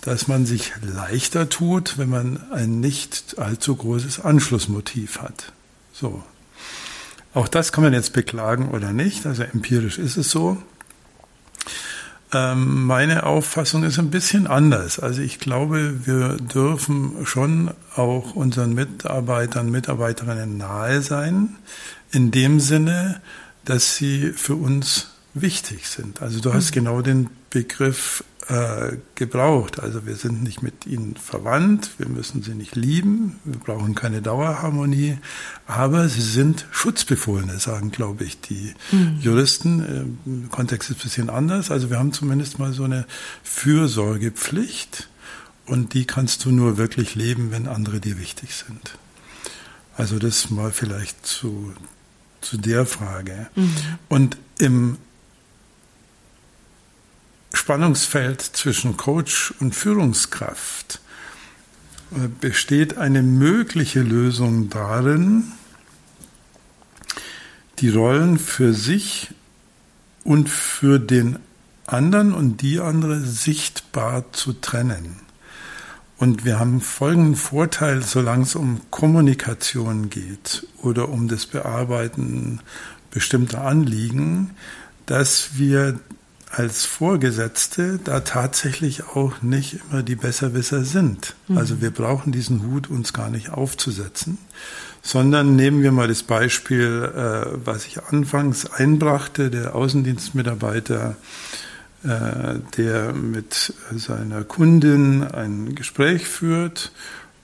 dass 0.00 0.28
man 0.28 0.46
sich 0.46 0.72
leichter 0.82 1.50
tut, 1.50 1.98
wenn 1.98 2.08
man 2.08 2.40
ein 2.50 2.80
nicht 2.80 3.38
allzu 3.38 3.76
großes 3.76 4.20
Anschlussmotiv 4.20 5.20
hat. 5.20 5.52
So. 5.92 6.22
Auch 7.34 7.48
das 7.48 7.72
kann 7.72 7.84
man 7.84 7.92
jetzt 7.92 8.14
beklagen 8.14 8.70
oder 8.70 8.92
nicht. 8.92 9.26
Also 9.26 9.42
empirisch 9.42 9.98
ist 9.98 10.16
es 10.16 10.30
so. 10.30 10.56
Ähm, 12.34 12.84
meine 12.84 13.24
Auffassung 13.24 13.84
ist 13.84 13.98
ein 13.98 14.10
bisschen 14.10 14.46
anders. 14.46 14.98
Also 14.98 15.22
ich 15.22 15.38
glaube, 15.38 16.06
wir 16.06 16.36
dürfen 16.36 17.24
schon 17.24 17.70
auch 17.94 18.34
unseren 18.34 18.74
Mitarbeitern, 18.74 19.70
Mitarbeiterinnen 19.70 20.56
nahe 20.56 21.00
sein 21.02 21.56
in 22.10 22.30
dem 22.30 22.60
Sinne, 22.60 23.20
dass 23.64 23.96
sie 23.96 24.32
für 24.32 24.56
uns 24.56 25.10
wichtig 25.34 25.88
sind. 25.88 26.22
Also 26.22 26.40
du 26.40 26.52
hast 26.52 26.70
mhm. 26.70 26.74
genau 26.74 27.02
den 27.02 27.30
Begriff 27.54 28.24
äh, 28.48 28.98
gebraucht. 29.14 29.80
Also 29.80 30.04
wir 30.04 30.16
sind 30.16 30.42
nicht 30.42 30.60
mit 30.60 30.86
ihnen 30.86 31.16
verwandt, 31.16 31.92
wir 31.98 32.08
müssen 32.08 32.42
sie 32.42 32.54
nicht 32.54 32.76
lieben, 32.76 33.38
wir 33.44 33.58
brauchen 33.58 33.94
keine 33.94 34.20
Dauerharmonie, 34.20 35.18
aber 35.66 36.08
sie 36.08 36.20
sind 36.20 36.66
Schutzbefohlene, 36.72 37.58
sagen, 37.58 37.90
glaube 37.92 38.24
ich, 38.24 38.40
die 38.40 38.74
mhm. 38.92 39.18
Juristen. 39.20 40.18
Im 40.26 40.50
Kontext 40.50 40.90
ist 40.90 40.98
ein 40.98 41.02
bisschen 41.02 41.30
anders. 41.30 41.70
Also 41.70 41.88
wir 41.88 41.98
haben 41.98 42.12
zumindest 42.12 42.58
mal 42.58 42.72
so 42.72 42.84
eine 42.84 43.06
Fürsorgepflicht 43.42 45.08
und 45.64 45.94
die 45.94 46.04
kannst 46.04 46.44
du 46.44 46.50
nur 46.50 46.76
wirklich 46.76 47.14
leben, 47.14 47.52
wenn 47.52 47.66
andere 47.68 48.00
dir 48.00 48.18
wichtig 48.18 48.54
sind. 48.54 48.98
Also 49.96 50.18
das 50.18 50.50
mal 50.50 50.72
vielleicht 50.72 51.24
zu 51.24 51.72
zu 52.40 52.58
der 52.58 52.84
Frage. 52.84 53.48
Mhm. 53.54 53.74
Und 54.08 54.36
im 54.58 54.98
Spannungsfeld 57.64 58.42
zwischen 58.42 58.98
Coach 58.98 59.54
und 59.58 59.74
Führungskraft 59.74 61.00
äh, 62.10 62.28
besteht 62.38 62.98
eine 62.98 63.22
mögliche 63.22 64.02
Lösung 64.02 64.68
darin, 64.68 65.44
die 67.78 67.88
Rollen 67.88 68.38
für 68.38 68.74
sich 68.74 69.30
und 70.24 70.50
für 70.50 70.98
den 71.00 71.38
anderen 71.86 72.34
und 72.34 72.60
die 72.60 72.80
andere 72.80 73.22
sichtbar 73.22 74.30
zu 74.32 74.52
trennen. 74.52 75.20
Und 76.18 76.44
wir 76.44 76.58
haben 76.58 76.82
folgenden 76.82 77.34
Vorteil, 77.34 78.02
solange 78.02 78.42
es 78.42 78.56
um 78.56 78.82
Kommunikation 78.90 80.10
geht 80.10 80.66
oder 80.82 81.08
um 81.08 81.28
das 81.28 81.46
Bearbeiten 81.46 82.60
bestimmter 83.10 83.62
Anliegen, 83.62 84.50
dass 85.06 85.56
wir 85.56 85.98
als 86.56 86.84
Vorgesetzte 86.84 87.98
da 88.02 88.20
tatsächlich 88.20 89.04
auch 89.08 89.42
nicht 89.42 89.80
immer 89.90 90.02
die 90.02 90.14
Besserwisser 90.14 90.84
sind. 90.84 91.34
Mhm. 91.48 91.58
Also 91.58 91.80
wir 91.80 91.90
brauchen 91.90 92.32
diesen 92.32 92.62
Hut 92.62 92.88
uns 92.88 93.12
gar 93.12 93.30
nicht 93.30 93.50
aufzusetzen, 93.50 94.38
sondern 95.02 95.56
nehmen 95.56 95.82
wir 95.82 95.92
mal 95.92 96.08
das 96.08 96.22
Beispiel, 96.22 97.10
äh, 97.14 97.58
was 97.64 97.86
ich 97.86 98.02
anfangs 98.04 98.66
einbrachte, 98.66 99.50
der 99.50 99.74
Außendienstmitarbeiter, 99.74 101.16
äh, 102.04 102.54
der 102.76 103.12
mit 103.12 103.74
seiner 103.92 104.44
Kundin 104.44 105.24
ein 105.24 105.74
Gespräch 105.74 106.26
führt 106.26 106.92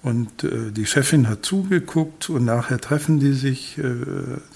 und 0.02 0.44
äh, 0.44 0.70
die 0.70 0.86
Chefin 0.86 1.28
hat 1.28 1.44
zugeguckt 1.44 2.30
und 2.30 2.44
nachher 2.44 2.80
treffen 2.80 3.20
die 3.20 3.34
sich 3.34 3.76
äh, 3.76 3.82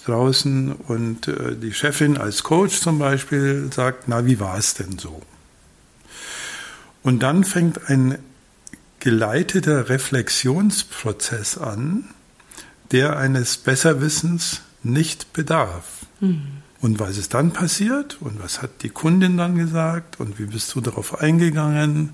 draußen 0.06 0.72
und 0.72 1.28
äh, 1.28 1.54
die 1.56 1.74
Chefin 1.74 2.16
als 2.16 2.42
Coach 2.42 2.80
zum 2.80 2.98
Beispiel 2.98 3.70
sagt, 3.72 4.04
na, 4.06 4.24
wie 4.24 4.40
war 4.40 4.56
es 4.56 4.74
denn 4.74 4.98
so? 4.98 5.20
Und 7.02 7.22
dann 7.22 7.44
fängt 7.44 7.90
ein 7.90 8.18
geleiteter 9.00 9.90
Reflexionsprozess 9.90 11.58
an, 11.58 12.04
der 12.90 13.18
eines 13.18 13.58
Besserwissens 13.58 14.62
nicht 14.82 15.34
bedarf. 15.34 16.06
Mhm. 16.20 16.62
Und 16.80 17.00
was 17.00 17.18
ist 17.18 17.34
dann 17.34 17.52
passiert? 17.52 18.18
Und 18.20 18.42
was 18.42 18.62
hat 18.62 18.82
die 18.82 18.88
Kundin 18.88 19.36
dann 19.36 19.56
gesagt? 19.56 20.20
Und 20.20 20.38
wie 20.38 20.46
bist 20.46 20.74
du 20.74 20.80
darauf 20.80 21.20
eingegangen? 21.20 22.10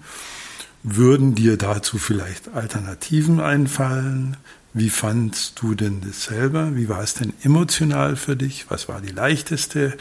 Würden 0.83 1.35
dir 1.35 1.57
dazu 1.57 1.99
vielleicht 1.99 2.55
Alternativen 2.55 3.41
einfallen? 3.41 4.37
Wie 4.73 4.89
fandst 4.89 5.61
du 5.61 5.75
denn 5.75 6.01
das 6.01 6.25
selber? 6.25 6.75
Wie 6.77 6.89
war 6.89 7.03
es 7.03 7.15
denn 7.15 7.35
emotional 7.43 8.17
für 8.17 8.37
dich? 8.37 8.67
Was 8.71 8.89
war 8.89 9.01
die 9.01 9.13
leichteste 9.13 9.97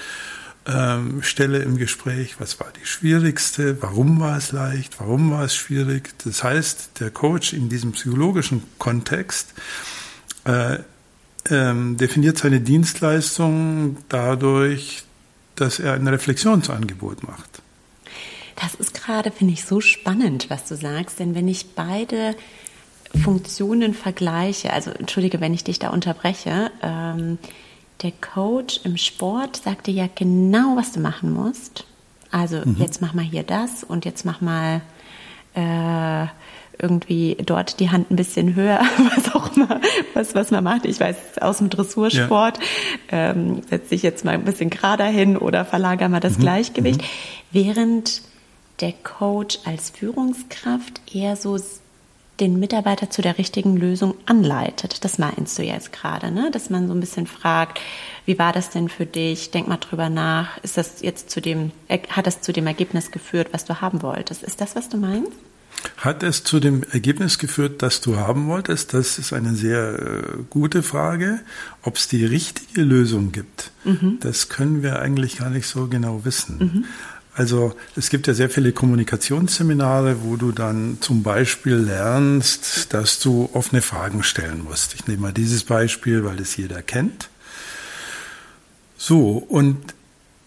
ähm, 0.67 1.21
Stelle 1.21 1.59
im 1.59 1.77
Gespräch? 1.77 2.35
Was 2.39 2.59
war 2.59 2.67
die 2.79 2.85
schwierigste? 2.85 3.81
Warum 3.81 4.19
war 4.19 4.37
es 4.37 4.51
leicht? 4.51 4.99
Warum 4.99 5.31
war 5.31 5.43
es 5.43 5.55
schwierig? 5.55 6.13
Das 6.23 6.43
heißt, 6.43 6.99
der 6.99 7.09
Coach 7.09 7.53
in 7.53 7.67
diesem 7.67 7.91
psychologischen 7.93 8.63
Kontext 8.77 9.53
äh, 10.45 10.77
ähm, 11.49 11.97
definiert 11.97 12.37
seine 12.37 12.61
Dienstleistung 12.61 13.97
dadurch, 14.07 15.03
dass 15.55 15.79
er 15.79 15.93
ein 15.93 16.07
Reflexionsangebot 16.07 17.23
macht. 17.23 17.61
Das 18.61 18.75
ist 18.75 18.93
gerade, 18.93 19.31
finde 19.31 19.53
ich, 19.53 19.63
so 19.63 19.79
spannend, 19.79 20.49
was 20.49 20.65
du 20.65 20.75
sagst, 20.75 21.19
denn 21.19 21.35
wenn 21.35 21.47
ich 21.47 21.75
beide 21.75 22.35
Funktionen 23.23 23.93
vergleiche, 23.93 24.73
also 24.73 24.91
entschuldige, 24.91 25.39
wenn 25.39 25.53
ich 25.53 25.63
dich 25.63 25.79
da 25.79 25.89
unterbreche, 25.89 26.71
ähm, 26.81 27.37
der 28.01 28.11
Coach 28.11 28.81
im 28.83 28.97
Sport 28.97 29.57
sagt 29.57 29.87
dir 29.87 29.93
ja 29.93 30.09
genau, 30.13 30.75
was 30.75 30.91
du 30.91 30.99
machen 30.99 31.33
musst. 31.33 31.85
Also 32.31 32.57
mhm. 32.63 32.75
jetzt 32.77 33.01
mach 33.01 33.13
mal 33.13 33.25
hier 33.25 33.43
das 33.43 33.83
und 33.83 34.05
jetzt 34.05 34.25
mach 34.25 34.41
mal 34.41 34.81
äh, 35.55 36.27
irgendwie 36.81 37.35
dort 37.45 37.79
die 37.79 37.89
Hand 37.89 38.11
ein 38.11 38.15
bisschen 38.15 38.55
höher, 38.55 38.79
was 39.15 39.35
auch 39.35 39.55
immer, 39.55 39.81
was, 40.13 40.35
was 40.35 40.51
man 40.51 40.63
macht. 40.63 40.85
Ich 40.85 40.99
weiß 40.99 41.39
aus 41.41 41.57
dem 41.57 41.69
Dressursport, 41.69 42.59
ja. 43.11 43.31
ähm, 43.31 43.61
setz 43.69 43.89
dich 43.89 44.03
jetzt 44.03 44.23
mal 44.23 44.33
ein 44.33 44.45
bisschen 44.45 44.69
gerader 44.69 45.05
hin 45.05 45.37
oder 45.37 45.65
verlager 45.65 46.07
mal 46.09 46.19
das 46.19 46.37
mhm. 46.37 46.41
Gleichgewicht. 46.41 47.01
Mhm. 47.01 47.05
Während 47.51 48.21
der 48.81 48.93
Coach 48.93 49.59
als 49.65 49.89
Führungskraft 49.89 51.01
eher 51.13 51.35
so 51.35 51.57
den 52.39 52.59
Mitarbeiter 52.59 53.09
zu 53.09 53.21
der 53.21 53.37
richtigen 53.37 53.75
Lösung 53.75 54.15
anleitet. 54.25 55.03
Das 55.03 55.17
meinst 55.17 55.57
du 55.59 55.63
jetzt 55.63 55.91
gerade, 55.91 56.31
ne? 56.31 56.49
Dass 56.51 56.69
man 56.69 56.87
so 56.87 56.93
ein 56.93 56.99
bisschen 56.99 57.27
fragt, 57.27 57.79
wie 58.25 58.39
war 58.39 58.53
das 58.53 58.69
denn 58.69 58.89
für 58.89 59.05
dich? 59.05 59.51
Denk 59.51 59.67
mal 59.67 59.77
drüber 59.77 60.09
nach. 60.09 60.57
Ist 60.63 60.77
das 60.77 61.01
jetzt 61.01 61.29
zu 61.29 61.41
dem, 61.41 61.71
hat 62.09 62.27
das 62.27 62.41
zu 62.41 62.53
dem 62.53 62.67
Ergebnis 62.67 63.11
geführt, 63.11 63.49
was 63.51 63.65
du 63.65 63.81
haben 63.81 64.01
wolltest? 64.01 64.43
Ist 64.43 64.61
das, 64.61 64.75
was 64.75 64.89
du 64.89 64.97
meinst? 64.97 65.33
Hat 65.97 66.23
es 66.23 66.43
zu 66.43 66.59
dem 66.59 66.83
Ergebnis 66.91 67.39
geführt, 67.39 67.81
das 67.81 68.01
du 68.01 68.17
haben 68.17 68.47
wolltest? 68.47 68.93
Das 68.93 69.17
ist 69.17 69.33
eine 69.33 69.53
sehr 69.53 69.99
äh, 69.99 70.21
gute 70.49 70.83
Frage. 70.83 71.39
Ob 71.83 71.95
es 71.95 72.07
die 72.07 72.25
richtige 72.25 72.81
Lösung 72.81 73.31
gibt, 73.31 73.71
mhm. 73.83 74.17
das 74.19 74.49
können 74.49 74.83
wir 74.83 74.99
eigentlich 74.99 75.37
gar 75.37 75.49
nicht 75.49 75.67
so 75.67 75.87
genau 75.87 76.25
wissen. 76.25 76.57
Mhm. 76.57 76.85
Also 77.39 77.73
es 77.95 78.09
gibt 78.09 78.27
ja 78.27 78.33
sehr 78.33 78.49
viele 78.49 78.73
Kommunikationsseminare, 78.73 80.23
wo 80.23 80.35
du 80.35 80.51
dann 80.51 80.97
zum 80.99 81.23
Beispiel 81.23 81.75
lernst, 81.75 82.93
dass 82.93 83.19
du 83.19 83.49
offene 83.53 83.81
Fragen 83.81 84.23
stellen 84.23 84.61
musst. 84.61 84.93
Ich 84.95 85.07
nehme 85.07 85.21
mal 85.21 85.31
dieses 85.31 85.63
Beispiel, 85.63 86.25
weil 86.25 86.37
es 86.41 86.57
jeder 86.57 86.81
kennt. 86.81 87.29
So, 88.97 89.37
und 89.37 89.77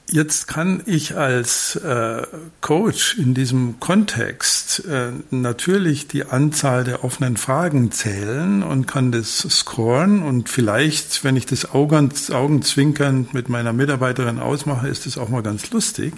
Jetzt 0.09 0.47
kann 0.47 0.83
ich 0.85 1.17
als 1.17 1.77
äh, 1.77 2.27
Coach 2.61 3.17
in 3.17 3.33
diesem 3.33 3.81
Kontext 3.81 4.85
äh, 4.85 5.11
natürlich 5.31 6.07
die 6.07 6.27
Anzahl 6.27 6.85
der 6.85 7.03
offenen 7.03 7.39
Fragen 7.39 7.93
zählen 7.93 8.63
und 8.63 8.87
kann 8.87 9.11
das 9.11 9.39
scoren 9.39 10.23
und 10.23 10.51
vielleicht, 10.51 11.25
wenn 11.25 11.37
ich 11.37 11.47
das 11.47 11.73
Augen, 11.73 12.13
augenzwinkernd 12.31 13.33
mit 13.33 13.49
meiner 13.49 13.73
Mitarbeiterin 13.73 14.39
ausmache, 14.39 14.87
ist 14.87 15.07
es 15.07 15.17
auch 15.17 15.31
mal 15.31 15.43
ganz 15.43 15.71
lustig. 15.71 16.13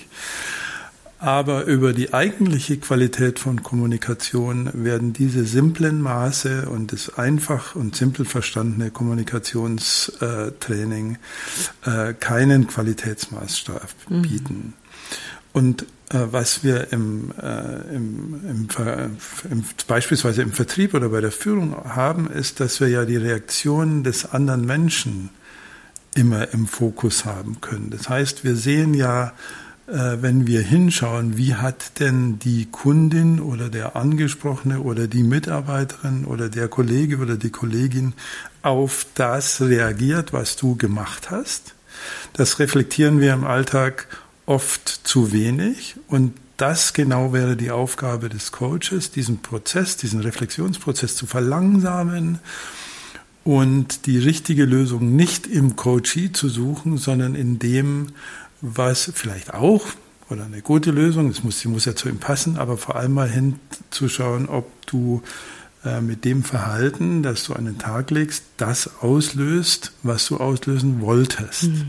Aber 1.19 1.65
über 1.65 1.93
die 1.93 2.13
eigentliche 2.13 2.77
Qualität 2.77 3.39
von 3.39 3.63
Kommunikation 3.63 4.69
werden 4.75 5.13
diese 5.13 5.45
simplen 5.45 6.03
Maße 6.03 6.69
und 6.69 6.91
das 6.93 7.17
einfach 7.17 7.77
und 7.77 7.95
simpel 7.97 8.27
verstandene 8.27 8.91
Kommunikationstraining 8.91 11.19
äh, 11.87 12.15
keinen 12.15 12.67
Qualitätsmaßstab 12.67 13.89
mhm. 14.09 14.23
bieten. 14.23 14.75
Und 15.53 15.87
äh, 16.11 16.19
was 16.31 16.65
wir 16.65 16.93
im, 16.93 17.33
äh, 17.41 17.95
im, 17.95 18.41
im, 18.49 18.69
im, 19.51 19.65
beispielsweise 19.87 20.43
im 20.43 20.53
Vertrieb 20.53 20.95
oder 20.95 21.09
bei 21.09 21.21
der 21.21 21.33
Führung 21.33 21.75
haben, 21.95 22.31
ist, 22.31 22.61
dass 22.61 22.81
wir 22.81 22.89
ja 22.89 23.05
die 23.05 23.17
Reaktion 23.17 24.05
des 24.05 24.33
anderen 24.33 24.67
Menschen 24.67 25.31
immer 26.15 26.53
im 26.53 26.67
Fokus 26.67 27.25
haben 27.25 27.61
können. 27.61 27.91
Das 27.91 28.09
heißt, 28.09 28.45
wir 28.45 28.57
sehen 28.57 28.95
ja 28.95 29.33
wenn 29.87 30.47
wir 30.47 30.63
hinschauen, 30.63 31.37
wie 31.37 31.55
hat 31.55 32.01
denn 32.01 32.39
die 32.39 32.67
Kundin 32.71 33.41
oder 33.41 33.69
der 33.69 33.97
Angesprochene 33.97 34.81
oder 34.81 35.09
die 35.09 35.23
Mitarbeiterin 35.23 36.25
oder 36.25 36.49
der 36.49 36.69
Kollege 36.69 37.19
oder 37.19 37.37
die 37.37 37.51
Kollegin 37.51 38.15
auf 38.63 39.07
das 39.15 39.61
reagiert, 39.61 40.33
was 40.33 40.57
du 40.57 40.77
gemacht 40.77 41.31
hast. 41.31 41.75
Das 42.33 42.59
reflektieren 42.59 43.21
wir 43.21 43.35
im 43.35 43.45
Alltag 43.45 44.07
oft 44.47 44.89
zu 44.89 45.33
wenig 45.33 45.97
und 46.09 46.33
das 46.57 46.93
genau 46.93 47.33
wäre 47.33 47.57
die 47.57 47.71
Aufgabe 47.71 48.29
des 48.29 48.53
Coaches, 48.53 49.11
diesen 49.11 49.43
Prozess, 49.43 49.97
diesen 49.97 50.21
Reflexionsprozess 50.21 51.17
zu 51.17 51.27
verlangsamen 51.27 52.39
und 53.43 54.07
die 54.07 54.19
richtige 54.19 54.65
Lösung 54.65 55.17
nicht 55.17 55.47
im 55.47 55.77
Coachee 55.77 56.33
zu 56.33 56.49
suchen, 56.49 56.97
sondern 56.97 57.35
in 57.35 57.59
dem, 57.59 58.09
was 58.65 59.13
vielleicht 59.15 59.53
auch 59.53 59.85
oder 60.31 60.47
eine 60.47 60.63
gute 60.63 60.91
Lösung, 60.91 61.29
das 61.29 61.45
muss, 61.45 61.61
die 61.61 61.69
muss 61.69 61.85
ja 61.85 61.95
zu 61.95 62.09
ihm 62.09 62.19
passen, 62.19 62.57
aber 62.57 62.79
vor 62.79 62.97
allem 62.97 63.13
mal 63.13 63.29
hinzuschauen, 63.29 64.49
ob 64.49 64.67
du 64.87 65.23
äh, 65.85 66.01
mit 66.01 66.25
dem 66.25 66.43
Verhalten, 66.43 67.23
das 67.23 67.45
du 67.45 67.53
an 67.53 67.67
den 67.67 67.79
Tag 67.79 68.11
legst, 68.11 68.45
das 68.57 69.03
auslöst, 69.03 69.93
was 70.03 70.27
du 70.27 70.39
auslösen 70.39 71.03
wolltest. 71.03 71.65
Mhm. 71.65 71.85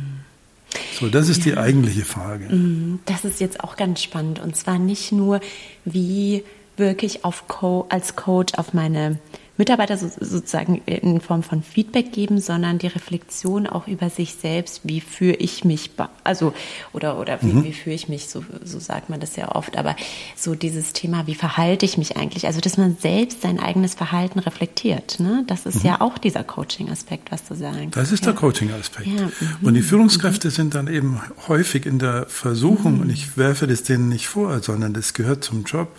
So, 0.99 1.07
das 1.07 1.29
ist 1.29 1.45
ja. 1.45 1.53
die 1.53 1.57
eigentliche 1.57 2.03
Frage. 2.03 2.53
Mhm. 2.53 2.99
Das 3.05 3.23
ist 3.23 3.39
jetzt 3.39 3.61
auch 3.61 3.77
ganz 3.77 4.01
spannend. 4.01 4.39
Und 4.39 4.57
zwar 4.57 4.77
nicht 4.77 5.13
nur, 5.13 5.39
wie 5.85 6.43
wirke 6.75 7.05
ich 7.05 7.23
auf 7.23 7.47
Co 7.47 7.85
als 7.87 8.17
Coach 8.17 8.55
auf 8.55 8.73
meine 8.73 9.17
Mitarbeiter 9.57 9.97
so, 9.97 10.09
sozusagen 10.19 10.81
in 10.85 11.21
Form 11.21 11.41
von 11.41 11.63
Feedback 11.63 12.11
geben, 12.11 12.39
sondern 12.39 12.77
die 12.77 12.87
Reflexion 12.87 13.67
auch 13.67 13.87
über 13.87 14.09
sich 14.09 14.35
selbst, 14.35 14.81
wie 14.83 14.99
führe 14.99 15.35
ich 15.35 15.63
mich, 15.63 15.91
also 16.23 16.53
oder 16.91 17.19
oder 17.19 17.41
wie, 17.41 17.53
mhm. 17.53 17.63
wie 17.63 17.73
führe 17.73 17.95
ich 17.95 18.09
mich, 18.09 18.27
so, 18.27 18.43
so 18.63 18.79
sagt 18.79 19.09
man 19.09 19.19
das 19.19 19.35
ja 19.37 19.55
oft, 19.55 19.77
aber 19.77 19.95
so 20.35 20.55
dieses 20.55 20.93
Thema, 20.93 21.25
wie 21.27 21.35
verhalte 21.35 21.85
ich 21.85 21.97
mich 21.97 22.17
eigentlich, 22.17 22.47
also 22.47 22.59
dass 22.59 22.77
man 22.77 22.97
selbst 22.99 23.41
sein 23.41 23.59
eigenes 23.59 23.93
Verhalten 23.93 24.39
reflektiert, 24.39 25.19
ne? 25.19 25.43
das 25.47 25.65
ist 25.65 25.83
mhm. 25.83 25.89
ja 25.89 26.01
auch 26.01 26.17
dieser 26.17 26.43
Coaching-Aspekt, 26.43 27.31
was 27.31 27.45
du 27.45 27.55
sagen. 27.55 27.91
Das 27.91 28.11
ist 28.11 28.25
ja. 28.25 28.31
der 28.31 28.39
Coaching-Aspekt. 28.39 29.07
Ja. 29.07 29.25
Mhm. 29.25 29.31
Und 29.67 29.73
die 29.75 29.81
Führungskräfte 29.81 30.49
sind 30.49 30.75
dann 30.75 30.87
eben 30.87 31.21
häufig 31.47 31.85
in 31.85 31.99
der 31.99 32.25
Versuchung, 32.27 32.99
und 32.99 33.09
ich 33.09 33.37
werfe 33.37 33.67
das 33.67 33.83
denen 33.83 34.09
nicht 34.09 34.27
vor, 34.27 34.59
sondern 34.61 34.93
das 34.93 35.13
gehört 35.13 35.43
zum 35.43 35.63
Job, 35.63 35.89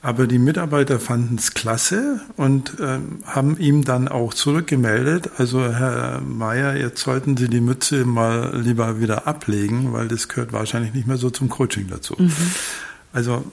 aber 0.02 0.26
die 0.26 0.40
Mitarbeiter 0.40 1.00
fanden 1.00 1.36
es 1.36 1.54
klasse 1.54 2.22
und 2.36 2.74
ähm, 2.80 3.20
haben 3.26 3.58
ihm 3.58 3.84
dann 3.84 4.08
auch 4.08 4.34
zurückgemeldet. 4.34 5.30
Also 5.38 5.72
Herr 5.72 6.22
Mayer, 6.22 6.76
jetzt 6.76 7.02
sollten 7.02 7.38
Sie 7.38 7.48
die 7.48 7.62
Mütze 7.62 8.04
mal 8.06 8.60
lieber 8.60 9.00
wieder 9.00 9.28
ablegen, 9.28 9.94
weil 9.94 10.08
das 10.08 10.28
gehört 10.28 10.54
wahrscheinlich 10.54 10.94
nicht 10.94 11.08
mehr 11.08 11.18
so 11.18 11.30
zum 11.30 11.50
Coaching 11.50 11.88
dazu. 11.88 12.16
Mhm. 12.18 12.32
Also 13.14 13.44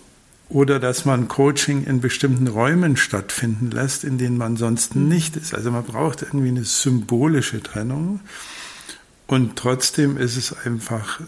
oder 0.48 0.78
dass 0.78 1.04
man 1.04 1.28
Coaching 1.28 1.84
in 1.84 2.00
bestimmten 2.00 2.46
Räumen 2.46 2.96
stattfinden 2.96 3.70
lässt, 3.70 4.02
in 4.02 4.16
denen 4.16 4.38
man 4.38 4.56
sonst 4.56 4.96
mhm. 4.96 5.08
nicht 5.08 5.36
ist. 5.36 5.54
Also 5.54 5.70
man 5.70 5.84
braucht 5.84 6.22
irgendwie 6.22 6.48
eine 6.48 6.64
symbolische 6.64 7.62
Trennung. 7.62 8.20
Und 9.26 9.56
trotzdem 9.56 10.16
ist 10.16 10.38
es 10.38 10.56
einfach 10.64 11.20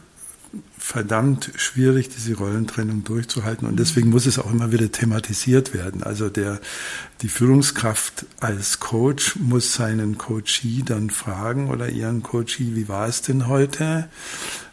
verdammt 0.79 1.53
schwierig, 1.57 2.09
diese 2.09 2.37
Rollentrennung 2.37 3.05
durchzuhalten. 3.05 3.69
Und 3.69 3.79
deswegen 3.79 4.11
muss 4.11 4.27
es 4.27 4.39
auch 4.39 4.51
immer 4.51 4.73
wieder 4.73 4.91
thematisiert 4.91 5.73
werden. 5.75 6.03
Also 6.03 6.29
der, 6.29 6.61
die 7.23 7.29
Führungskraft 7.29 8.27
als 8.41 8.81
Coach 8.81 9.37
muss 9.37 9.75
seinen 9.75 10.19
Coachee 10.19 10.83
dann 10.85 11.11
fragen 11.11 11.71
oder 11.71 11.89
ihren 11.89 12.23
Coachee, 12.23 12.75
wie 12.75 12.89
war 12.89 13.07
es 13.07 13.23
denn 13.23 13.47
heute? 13.47 14.09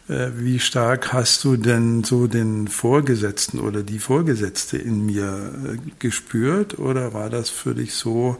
Äh, 0.08 0.30
wie 0.36 0.58
stark 0.58 1.12
hast 1.12 1.44
du 1.44 1.56
denn 1.56 2.02
so 2.02 2.26
den 2.26 2.66
Vorgesetzten 2.66 3.60
oder 3.60 3.82
die 3.82 3.98
Vorgesetzte 3.98 4.78
in 4.78 5.06
mir 5.06 5.52
äh, 5.64 5.90
gespürt? 5.98 6.78
Oder 6.78 7.12
war 7.12 7.30
das 7.30 7.50
für 7.50 7.74
dich 7.74 7.94
so, 7.94 8.38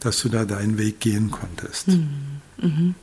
dass 0.00 0.20
du 0.22 0.28
da 0.30 0.44
deinen 0.44 0.78
Weg 0.78 0.98
gehen 1.00 1.30
konntest? 1.30 1.88
Mhm. 1.88 2.08
Mhm. 2.60 2.94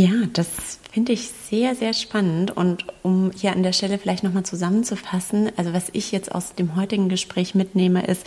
Ja, 0.00 0.12
das 0.32 0.48
finde 0.92 1.12
ich 1.12 1.28
sehr, 1.28 1.74
sehr 1.74 1.92
spannend. 1.92 2.56
Und 2.56 2.86
um 3.02 3.32
hier 3.32 3.52
an 3.52 3.62
der 3.62 3.74
Stelle 3.74 3.98
vielleicht 3.98 4.24
nochmal 4.24 4.44
zusammenzufassen, 4.44 5.52
also 5.58 5.74
was 5.74 5.90
ich 5.92 6.10
jetzt 6.10 6.34
aus 6.34 6.54
dem 6.54 6.74
heutigen 6.74 7.10
Gespräch 7.10 7.54
mitnehme, 7.54 8.06
ist, 8.06 8.26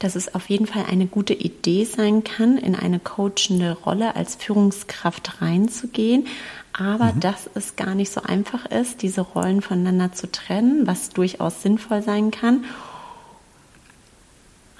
dass 0.00 0.16
es 0.16 0.34
auf 0.34 0.50
jeden 0.50 0.66
Fall 0.66 0.84
eine 0.90 1.06
gute 1.06 1.32
Idee 1.32 1.84
sein 1.84 2.24
kann, 2.24 2.58
in 2.58 2.74
eine 2.74 2.98
coachende 2.98 3.76
Rolle 3.86 4.16
als 4.16 4.34
Führungskraft 4.34 5.40
reinzugehen. 5.40 6.26
Aber 6.72 7.12
mhm. 7.12 7.20
dass 7.20 7.48
es 7.54 7.76
gar 7.76 7.94
nicht 7.94 8.10
so 8.10 8.22
einfach 8.22 8.66
ist, 8.66 9.02
diese 9.02 9.20
Rollen 9.20 9.62
voneinander 9.62 10.12
zu 10.12 10.28
trennen, 10.28 10.88
was 10.88 11.10
durchaus 11.10 11.62
sinnvoll 11.62 12.02
sein 12.02 12.32
kann. 12.32 12.64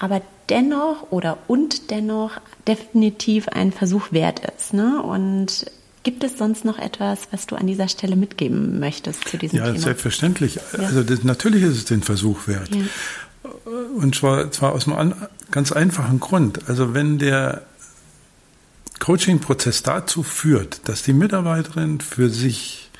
Aber 0.01 0.23
dennoch 0.49 1.13
oder 1.13 1.39
und 1.47 1.93
dennoch 1.93 2.41
definitiv 2.67 3.47
ein 3.47 3.71
Versuch 3.71 4.11
wert 4.11 4.41
ist. 4.57 4.75
Ne? 4.75 5.01
Und 5.01 5.67
Gibt 6.03 6.25
es 6.25 6.37
sonst 6.37 6.65
noch 6.65 6.79
etwas, 6.79 7.29
was 7.31 7.47
du 7.47 7.55
an 7.55 7.67
dieser 7.67 7.87
Stelle 7.89 8.17
mitgeben 8.17 8.81
möchtest 8.81 9.29
zu 9.29 9.39
diesem 9.39 9.59
ja, 9.59 9.65
Thema? 9.67 9.77
Ja, 9.77 9.83
selbstverständlich. 9.83 10.59
Also 10.77 11.03
das, 11.03 11.23
natürlich 11.23 11.63
ist 11.63 11.77
es 11.77 11.85
den 11.85 12.03
Versuch 12.03 12.49
wert. 12.49 12.75
Ja. 12.75 12.83
Und 13.97 14.17
zwar, 14.17 14.51
zwar 14.51 14.73
aus 14.73 14.89
einem 14.89 15.15
ganz 15.51 15.71
einfachen 15.71 16.19
Grund. 16.19 16.69
Also 16.69 16.95
wenn 16.95 17.19
der 17.19 17.63
Coaching-Prozess 18.99 19.83
dazu 19.83 20.23
führt, 20.23 20.89
dass 20.89 21.03
die 21.03 21.13
Mitarbeiterin 21.13 22.01
für 22.01 22.31
sich 22.31 22.91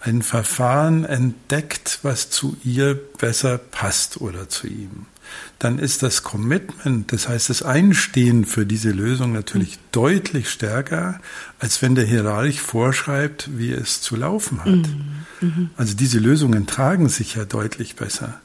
ein 0.00 0.22
Verfahren 0.22 1.04
entdeckt, 1.04 2.00
was 2.02 2.30
zu 2.30 2.56
ihr 2.64 2.98
besser 3.18 3.58
passt 3.58 4.20
oder 4.20 4.48
zu 4.48 4.66
ihm, 4.66 5.06
dann 5.58 5.78
ist 5.78 6.02
das 6.02 6.22
Commitment, 6.22 7.12
das 7.12 7.28
heißt 7.28 7.50
das 7.50 7.62
Einstehen 7.62 8.44
für 8.44 8.66
diese 8.66 8.90
Lösung 8.90 9.32
natürlich 9.32 9.76
mhm. 9.76 9.80
deutlich 9.92 10.50
stärker, 10.50 11.20
als 11.58 11.82
wenn 11.82 11.94
der 11.94 12.04
Hierarch 12.04 12.60
vorschreibt, 12.60 13.50
wie 13.56 13.72
es 13.72 14.00
zu 14.00 14.16
laufen 14.16 14.60
hat. 14.60 14.66
Mhm. 14.66 15.04
mhm. 15.40 15.70
Also 15.76 15.94
diese 15.94 16.18
Lösungen 16.18 16.66
tragen 16.66 17.08
sich 17.08 17.36
ja 17.36 17.44
deutlich 17.44 17.96
besser. 17.96 18.40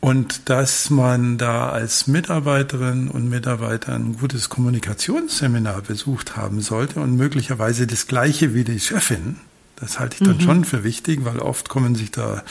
Und 0.00 0.50
dass 0.50 0.90
man 0.90 1.38
da 1.38 1.70
als 1.70 2.06
Mitarbeiterin 2.06 3.08
und 3.08 3.28
Mitarbeiter 3.28 3.94
ein 3.94 4.18
gutes 4.18 4.48
Kommunikationsseminar 4.48 5.82
besucht 5.82 6.36
haben 6.36 6.60
sollte 6.60 7.00
und 7.00 7.16
möglicherweise 7.16 7.86
das 7.86 8.06
gleiche 8.06 8.54
wie 8.54 8.64
die 8.64 8.78
Chefin, 8.78 9.36
das 9.76 9.98
halte 9.98 10.16
ich 10.20 10.26
dann 10.26 10.36
mhm. 10.36 10.42
schon 10.42 10.64
für 10.64 10.84
wichtig, 10.84 11.24
weil 11.24 11.38
oft 11.38 11.68
kommen 11.68 11.94
sich 11.94 12.10
da 12.10 12.42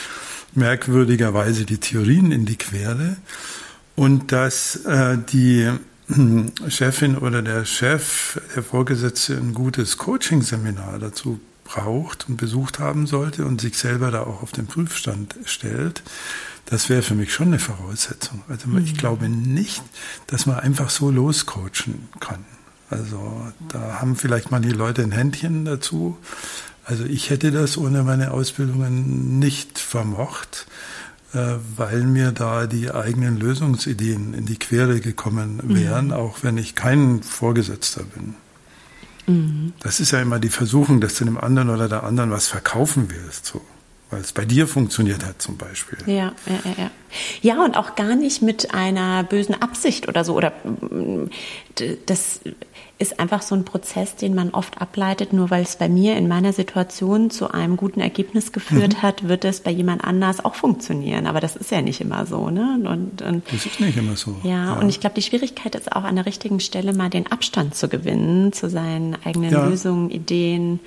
merkwürdigerweise 0.56 1.65
die 1.65 1.78
Theorien 1.78 2.32
in 2.32 2.46
die 2.46 2.58
Quere 2.58 3.18
und 3.96 4.32
dass 4.32 4.78
äh, 4.86 5.18
die 5.18 5.72
hm, 6.08 6.52
Chefin 6.70 7.18
oder 7.18 7.41
der 7.41 7.65
Chef, 7.65 8.39
der 8.56 8.63
Vorgesetzte 8.63 9.36
ein 9.36 9.54
gutes 9.54 9.98
Coaching-Seminar 9.98 11.00
dazu 11.00 11.39
braucht 11.63 12.30
und 12.30 12.38
besucht 12.38 12.80
haben 12.80 13.08
sollte 13.08 13.46
und 13.46 13.60
sich 13.60 13.78
selber 13.78 14.12
da 14.12 14.22
auch 14.22 14.44
auf 14.44 14.52
den 14.52 14.68
Prüfstand 14.68 15.36
stellt, 15.46 16.04
das 16.68 16.89
wäre 16.89 17.02
für 17.02 17.15
mich 17.15 17.34
schon 17.34 17.48
eine 17.48 17.60
Voraussetzung. 17.60 18.44
Also 18.48 18.70
mhm. 18.70 18.80
ich 18.80 18.98
glaube 18.98 19.30
nicht, 19.30 19.84
dass 20.28 20.46
man 20.46 20.60
einfach 20.60 20.89
so 20.89 21.12
loscoachen 21.12 22.10
kann. 22.20 22.46
Also 22.89 23.41
da 23.68 24.00
haben 24.00 24.15
vielleicht 24.15 24.52
mal 24.52 24.62
die 24.62 24.72
Leute 24.72 25.02
ein 25.02 25.12
Händchen 25.12 25.65
dazu. 25.65 26.18
Also 26.86 27.04
ich 27.04 27.30
hätte 27.30 27.52
das 27.52 27.78
ohne 27.78 28.04
meine 28.04 28.32
Ausbildungen 28.32 29.39
nicht 29.39 29.80
vermocht. 29.80 30.67
Äh, 31.36 31.58
weil 31.76 32.04
mir 32.04 32.32
da 32.32 32.65
die 32.65 32.91
eigenen 32.91 33.38
Lösungsideen 33.38 34.34
in 34.34 34.45
die 34.45 34.58
Quere 34.58 35.02
gekommen 35.02 35.60
wären, 35.63 36.08
mhm. 36.08 36.13
auch 36.13 36.43
wenn 36.43 36.58
ich 36.58 36.76
kein 36.76 37.24
Vorgesetzter 37.24 38.04
bin. 38.04 38.36
Mhm. 39.28 39.74
Das 39.82 40.00
ist 40.00 40.12
ja 40.12 40.21
immer 40.21 40.39
die 40.39 40.50
Versuchung, 40.50 41.02
dass 41.02 41.15
du 41.15 41.26
dem 41.26 41.38
anderen 41.38 41.69
oder 41.69 41.89
der 41.89 42.04
anderen 42.04 42.32
was 42.32 42.48
verkaufen 42.48 43.10
willst, 43.10 43.48
so. 43.48 43.62
Weil 44.15 44.21
es 44.21 44.32
bei 44.32 44.45
dir 44.45 44.65
funktioniert 44.65 45.25
hat 45.25 45.41
zum 45.41 45.58
Beispiel. 45.58 45.97
Ja, 46.06 46.32
ja, 46.45 46.60
ja, 46.63 46.84
ja. 46.84 46.91
Ja, 47.41 47.65
und 47.65 47.75
auch 47.75 47.95
gar 47.95 48.15
nicht 48.15 48.41
mit 48.41 48.73
einer 48.73 49.23
bösen 49.25 49.62
Absicht 49.62 50.08
oder 50.08 50.23
so. 50.23 50.38
Oder 50.38 50.54
das 52.06 52.39
ist 52.97 53.19
einfach 53.19 53.41
so 53.41 53.56
ein 53.56 53.65
Prozess, 53.65 54.15
den 54.15 54.34
man 54.34 54.51
oft 54.51 54.80
ableitet, 54.80 55.34
nur 55.34 55.49
weil 55.49 55.63
es 55.63 55.75
bei 55.75 55.89
mir 55.89 56.15
in 56.15 56.30
meiner 56.30 56.54
Situation 56.54 57.30
zu 57.30 57.51
einem 57.51 57.75
guten 57.75 57.99
Ergebnis 57.99 58.54
geführt 58.54 58.93
mhm. 58.93 59.01
hat, 59.01 59.28
wird 59.28 59.43
es 59.43 59.60
bei 59.60 59.71
jemand 59.71 60.01
anders 60.06 60.45
auch 60.45 60.56
funktionieren. 60.56 61.28
Aber 61.28 61.41
das 61.41 61.58
ist 61.58 61.71
ja 61.71 61.82
nicht 61.82 61.99
immer 61.99 62.25
so, 62.25 62.49
ne? 62.49 62.80
Und, 62.88 63.21
und 63.21 63.43
das 63.51 63.65
ist 63.65 63.82
nicht 63.82 63.97
immer 63.97 64.15
so. 64.15 64.38
Ja, 64.43 64.49
ja. 64.49 64.73
und 64.75 64.88
ich 64.88 65.01
glaube, 65.01 65.15
die 65.15 65.23
Schwierigkeit 65.23 65.75
ist 65.75 65.91
auch 65.91 66.06
an 66.06 66.15
der 66.15 66.25
richtigen 66.25 66.62
Stelle 66.62 66.93
mal 66.93 67.10
den 67.10 67.30
Abstand 67.30 67.75
zu 67.75 67.89
gewinnen 67.89 68.54
zu 68.54 68.69
seinen 68.69 69.17
eigenen 69.25 69.51
ja. 69.51 69.67
Lösungen, 69.67 70.10
Ideen 70.10 70.80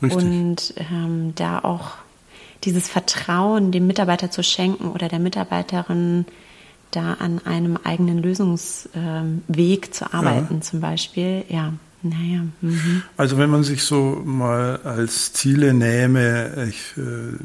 Richtig. 0.00 0.22
und 0.22 0.74
ähm, 0.78 1.34
da 1.34 1.58
auch 1.58 1.98
dieses 2.64 2.88
Vertrauen 2.88 3.72
dem 3.72 3.86
Mitarbeiter 3.86 4.30
zu 4.30 4.42
schenken 4.42 4.90
oder 4.90 5.08
der 5.08 5.18
Mitarbeiterin 5.18 6.26
da 6.90 7.14
an 7.14 7.40
einem 7.44 7.78
eigenen 7.84 8.18
Lösungsweg 8.22 9.94
zu 9.94 10.12
arbeiten, 10.12 10.54
ja. 10.54 10.60
zum 10.60 10.80
Beispiel, 10.80 11.44
ja. 11.48 11.72
Naja. 12.00 12.42
Mhm. 12.60 13.02
Also 13.16 13.38
wenn 13.38 13.50
man 13.50 13.64
sich 13.64 13.82
so 13.82 14.22
mal 14.24 14.76
als 14.84 15.32
Ziele 15.32 15.74
nähme, 15.74 16.68
ich, 16.68 16.96
äh, 16.96 17.36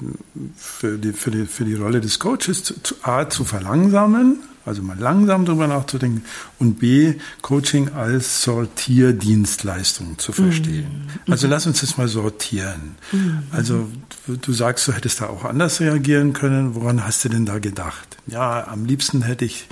für, 0.56 0.99
die, 0.99 1.12
für, 1.12 1.32
die, 1.32 1.45
für 1.47 1.65
die 1.65 1.73
Rolle 1.73 2.02
des 2.02 2.19
Coaches 2.19 2.63
zu, 2.63 2.95
A 3.02 3.28
zu 3.28 3.45
verlangsamen, 3.45 4.43
also 4.65 4.82
mal 4.82 4.97
langsam 4.97 5.45
drüber 5.45 5.67
nachzudenken 5.67 6.23
und 6.60 6.80
B, 6.80 7.15
Coaching 7.41 7.89
als 7.89 8.43
Sortierdienstleistung 8.43 10.17
zu 10.17 10.32
verstehen. 10.32 11.10
Mhm. 11.26 11.34
Also 11.34 11.47
lass 11.47 11.67
uns 11.67 11.82
das 11.82 11.97
mal 11.97 12.08
sortieren. 12.08 12.95
Mhm. 13.12 13.43
Also 13.52 13.89
du 14.28 14.54
sagst, 14.54 14.88
du 14.88 14.93
hättest 14.93 15.21
da 15.21 15.28
auch 15.28 15.43
anders 15.43 15.82
reagieren 15.82 16.34
können. 16.34 16.76
Woran 16.76 17.06
hast 17.06 17.26
du 17.26 17.30
denn 17.30 17.45
da 17.45 17.60
gedacht? 17.60 18.17
Ja, 18.28 18.67
am 18.67 18.86
liebsten 18.86 19.21
hätte 19.21 19.45
ich 19.45 19.67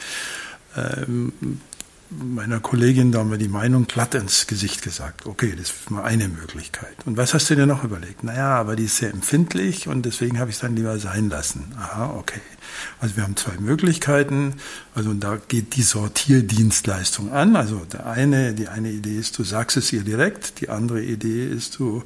ähm, 0.75 1.31
meiner 2.11 2.59
Kollegin 2.59 3.11
da 3.11 3.23
mal 3.23 3.37
die 3.37 3.47
Meinung 3.47 3.87
glatt 3.87 4.15
ins 4.15 4.45
Gesicht 4.47 4.81
gesagt. 4.81 5.25
Okay, 5.25 5.53
das 5.57 5.71
ist 5.71 5.91
mal 5.91 6.03
eine 6.03 6.27
Möglichkeit. 6.27 6.95
Und 7.05 7.17
was 7.17 7.33
hast 7.33 7.49
du 7.49 7.55
dir 7.55 7.65
noch 7.65 7.83
überlegt? 7.83 8.23
Naja, 8.23 8.55
aber 8.55 8.75
die 8.75 8.85
ist 8.85 8.97
sehr 8.97 9.11
empfindlich 9.11 9.87
und 9.87 10.05
deswegen 10.05 10.37
habe 10.39 10.49
ich 10.49 10.57
es 10.57 10.61
dann 10.61 10.75
lieber 10.75 10.99
sein 10.99 11.29
lassen. 11.29 11.73
Aha, 11.77 12.13
okay. 12.17 12.41
Also 12.99 13.15
wir 13.15 13.23
haben 13.23 13.37
zwei 13.37 13.57
Möglichkeiten. 13.59 14.55
Also 14.93 15.13
da 15.13 15.37
geht 15.47 15.75
die 15.75 15.83
Sortierdienstleistung 15.83 17.31
an. 17.31 17.55
Also 17.55 17.85
der 17.91 18.05
eine, 18.05 18.53
die 18.53 18.67
eine 18.67 18.91
Idee 18.91 19.17
ist, 19.17 19.37
du 19.39 19.43
sagst 19.43 19.77
es 19.77 19.93
ihr 19.93 20.03
direkt. 20.03 20.59
Die 20.61 20.69
andere 20.69 21.01
Idee 21.01 21.47
ist, 21.47 21.79
du 21.79 22.03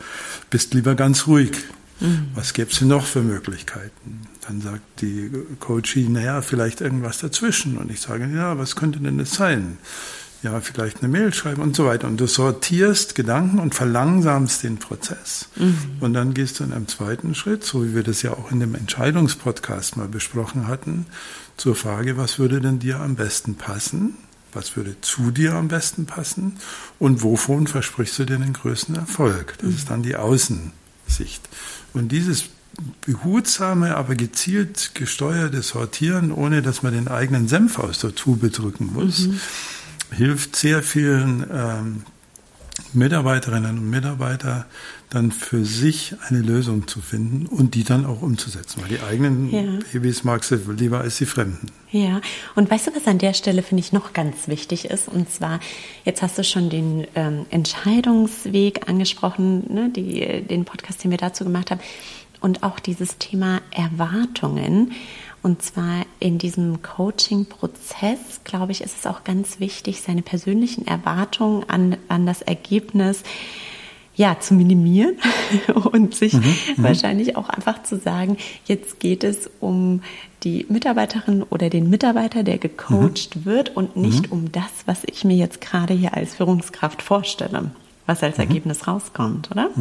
bist 0.50 0.74
lieber 0.74 0.96
ganz 0.96 1.28
ruhig. 1.28 1.52
Mhm. 2.00 2.28
Was 2.36 2.54
gäbe 2.54 2.72
es 2.72 2.80
denn 2.80 2.90
noch 2.90 3.06
für 3.06 3.22
Möglichkeiten? 3.22 4.28
Dann 4.48 4.62
sagt 4.62 5.02
die 5.02 5.32
Coachie, 5.60 6.08
naja, 6.08 6.42
vielleicht 6.42 6.82
irgendwas 6.82 7.18
dazwischen. 7.18 7.78
Und 7.78 7.92
ich 7.92 8.02
sage, 8.02 8.30
ja, 8.34 8.58
was 8.58 8.76
könnte 8.76 9.00
denn 9.00 9.18
das 9.18 9.34
sein? 9.34 9.78
Ja, 10.44 10.62
vielleicht 10.62 11.00
eine 11.00 11.08
Mail 11.08 11.34
schreiben 11.34 11.64
und 11.64 11.76
so 11.76 11.86
weiter. 11.86 12.08
Und 12.08 12.18
du 12.18 12.28
sortierst 12.28 13.16
Gedanken 13.16 13.58
und 13.58 13.74
verlangsamst 13.74 14.62
den 14.62 14.78
Prozess. 14.78 15.50
Mhm. 15.56 15.98
Und 16.02 16.14
dann 16.14 16.36
gehst 16.36 16.60
du 16.60 16.64
in 16.64 16.74
einem 16.74 16.88
zweiten 16.88 17.34
Schritt, 17.34 17.64
so 17.64 17.84
wie 17.84 17.96
wir 17.96 18.04
das 18.04 18.22
ja 18.22 18.34
auch 18.34 18.52
in 18.52 18.60
dem 18.60 18.76
Entscheidungspodcast 18.76 19.98
mal 19.98 20.08
besprochen 20.08 20.68
hatten, 20.68 21.08
zur 21.58 21.76
Frage, 21.76 22.18
was 22.18 22.38
würde 22.38 22.62
denn 22.62 22.78
dir 22.78 23.00
am 23.00 23.16
besten 23.16 23.56
passen? 23.56 24.18
Was 24.54 24.78
würde 24.78 24.96
zu 25.02 25.32
dir 25.32 25.54
am 25.54 25.68
besten 25.68 26.06
passen? 26.06 26.58
Und 27.00 27.24
wovon 27.24 27.66
versprichst 27.66 28.20
du 28.20 28.26
dir 28.26 28.38
den 28.38 28.54
größten 28.54 28.96
Erfolg? 28.96 29.56
Das 29.58 29.70
mhm. 29.70 29.76
ist 29.76 29.90
dann 29.90 30.04
die 30.04 30.16
Außensicht. 30.16 31.50
Und 31.94 32.10
dieses 32.12 32.46
behutsame, 33.02 33.96
aber 33.96 34.16
gezielt 34.16 34.92
gesteuerte 34.94 35.62
Sortieren, 35.62 36.32
ohne 36.32 36.62
dass 36.62 36.84
man 36.84 36.94
den 36.94 37.08
eigenen 37.08 37.48
Senf 37.48 37.80
aus 37.80 38.00
der 38.00 38.16
Tube 38.16 38.52
drücken 38.52 38.92
muss, 38.94 39.28
mhm. 39.28 39.40
hilft 40.12 40.56
sehr 40.56 40.84
vielen 40.84 41.46
ähm, 41.52 42.04
Mitarbeiterinnen 42.94 43.78
und 43.78 43.90
Mitarbeitern 43.90 44.66
dann 45.10 45.32
für 45.32 45.64
sich 45.64 46.16
eine 46.28 46.40
Lösung 46.40 46.88
zu 46.88 47.00
finden 47.00 47.46
und 47.46 47.76
die 47.76 47.84
dann 47.84 48.06
auch 48.06 48.22
umzusetzen. 48.22 48.82
Weil 48.82 48.90
die 48.90 49.02
eigenen 49.02 49.52
ja. 49.52 49.80
Babys 49.94 50.24
magst 50.24 50.52
du 50.52 50.58
lieber 50.72 51.00
als 51.00 51.18
die 51.18 51.26
Fremden. 51.26 51.68
Ja, 51.92 52.20
und 52.56 52.70
weißt 52.70 52.88
du, 52.88 52.96
was 52.96 53.08
an 53.08 53.20
der 53.20 53.34
Stelle 53.34 53.64
finde 53.64 53.82
ich 53.82 53.94
noch 53.94 54.14
ganz 54.14 54.48
wichtig 54.48 54.86
ist? 54.86 55.08
Und 55.08 55.30
zwar, 55.30 55.60
jetzt 56.04 56.22
hast 56.22 56.38
du 56.38 56.44
schon 56.44 56.70
den 56.70 57.08
ähm, 57.16 57.46
Entscheidungsweg 57.50 58.90
angesprochen, 58.90 59.74
ne, 59.74 59.90
die, 59.96 60.42
den 60.42 60.66
Podcast, 60.66 61.04
den 61.04 61.12
wir 61.12 61.18
dazu 61.18 61.46
gemacht 61.46 61.72
haben 61.72 61.80
und 62.46 62.62
auch 62.62 62.80
dieses 62.80 63.18
Thema 63.18 63.60
Erwartungen. 63.72 64.92
Und 65.42 65.64
zwar 65.64 66.06
in 66.20 66.38
diesem 66.38 66.84
Coaching-Prozess, 66.84 68.42
glaube 68.44 68.72
ich, 68.72 68.82
ist 68.82 69.00
es 69.00 69.08
auch 69.08 69.24
ganz 69.24 69.60
wichtig, 69.60 70.02
seine 70.02 70.22
persönlichen 70.22 70.86
Erwartungen 70.86 71.68
an, 71.68 71.98
an 72.08 72.28
das 72.28 72.44
Ergebnis 72.44 73.24
ja, 74.16 74.40
zu 74.40 74.54
minimieren 74.54 75.18
und 75.92 76.14
sich 76.14 76.34
mhm, 76.34 76.42
mhm, 76.78 76.84
wahrscheinlich 76.84 77.36
auch 77.36 77.50
einfach 77.50 77.82
zu 77.82 77.98
sagen, 77.98 78.38
jetzt 78.66 79.00
geht 79.00 79.24
es 79.24 79.50
um 79.60 80.04
die 80.44 80.68
Mitarbeiterin 80.70 81.42
oder 81.42 81.72
den 81.72 81.90
Mitarbeiter, 81.90 82.44
der 82.44 82.60
gecoacht 82.60 83.38
mhm. 83.38 83.46
wird 83.46 83.76
und 83.76 83.98
nicht 83.98 84.28
mhm. 84.28 84.32
um 84.32 84.52
das, 84.52 84.72
was 84.86 85.00
ich 85.04 85.26
mir 85.26 85.36
jetzt 85.36 85.62
gerade 85.62 85.96
hier 85.96 86.14
als 86.14 86.36
Führungskraft 86.36 87.02
vorstelle, 87.02 87.72
was 88.06 88.22
als 88.22 88.38
mhm. 88.38 88.44
Ergebnis 88.44 88.88
rauskommt, 88.88 89.50
oder? 89.50 89.72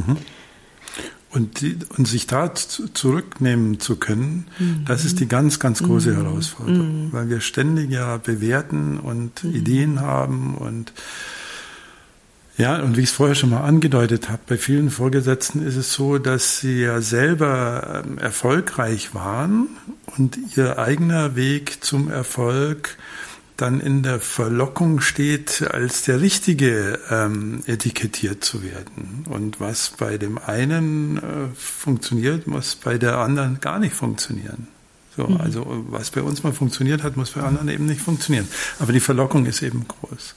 Und, 1.34 1.60
die, 1.60 1.76
und 1.98 2.06
sich 2.06 2.28
da 2.28 2.54
zurücknehmen 2.54 3.80
zu 3.80 3.96
können, 3.96 4.46
mhm. 4.60 4.84
das 4.86 5.04
ist 5.04 5.18
die 5.18 5.26
ganz, 5.26 5.58
ganz 5.58 5.82
große 5.82 6.12
mhm. 6.12 6.22
Herausforderung, 6.22 7.06
mhm. 7.06 7.12
weil 7.12 7.28
wir 7.28 7.40
ständig 7.40 7.90
ja 7.90 8.18
bewerten 8.18 9.00
und 9.00 9.42
mhm. 9.42 9.54
Ideen 9.54 10.00
haben 10.00 10.54
und 10.54 10.92
ja, 12.56 12.80
und 12.80 12.96
wie 12.96 13.00
ich 13.00 13.08
es 13.08 13.12
vorher 13.12 13.34
schon 13.34 13.50
mal 13.50 13.62
angedeutet 13.62 14.28
habe, 14.28 14.38
bei 14.46 14.56
vielen 14.56 14.90
Vorgesetzten 14.90 15.66
ist 15.66 15.74
es 15.74 15.92
so, 15.92 16.18
dass 16.18 16.60
sie 16.60 16.82
ja 16.82 17.00
selber 17.00 18.04
ähm, 18.06 18.18
erfolgreich 18.18 19.12
waren 19.12 19.66
und 20.16 20.38
ihr 20.56 20.78
eigener 20.78 21.34
Weg 21.34 21.82
zum 21.82 22.08
Erfolg 22.08 22.96
dann 23.56 23.80
in 23.80 24.02
der 24.02 24.18
Verlockung 24.20 25.00
steht, 25.00 25.62
als 25.70 26.02
der 26.02 26.20
Richtige 26.20 26.98
ähm, 27.10 27.62
etikettiert 27.66 28.44
zu 28.44 28.64
werden. 28.64 29.24
Und 29.28 29.60
was 29.60 29.90
bei 29.90 30.18
dem 30.18 30.38
einen 30.38 31.18
äh, 31.18 31.20
funktioniert, 31.54 32.46
muss 32.46 32.74
bei 32.74 32.98
der 32.98 33.18
anderen 33.18 33.60
gar 33.60 33.78
nicht 33.78 33.94
funktionieren. 33.94 34.66
So, 35.16 35.28
mhm. 35.28 35.40
Also 35.40 35.84
was 35.88 36.10
bei 36.10 36.22
uns 36.22 36.42
mal 36.42 36.52
funktioniert 36.52 37.04
hat, 37.04 37.16
muss 37.16 37.30
bei 37.30 37.42
anderen 37.42 37.68
eben 37.68 37.86
nicht 37.86 38.00
funktionieren. 38.00 38.48
Aber 38.80 38.92
die 38.92 39.00
Verlockung 39.00 39.46
ist 39.46 39.62
eben 39.62 39.86
groß. 39.86 40.34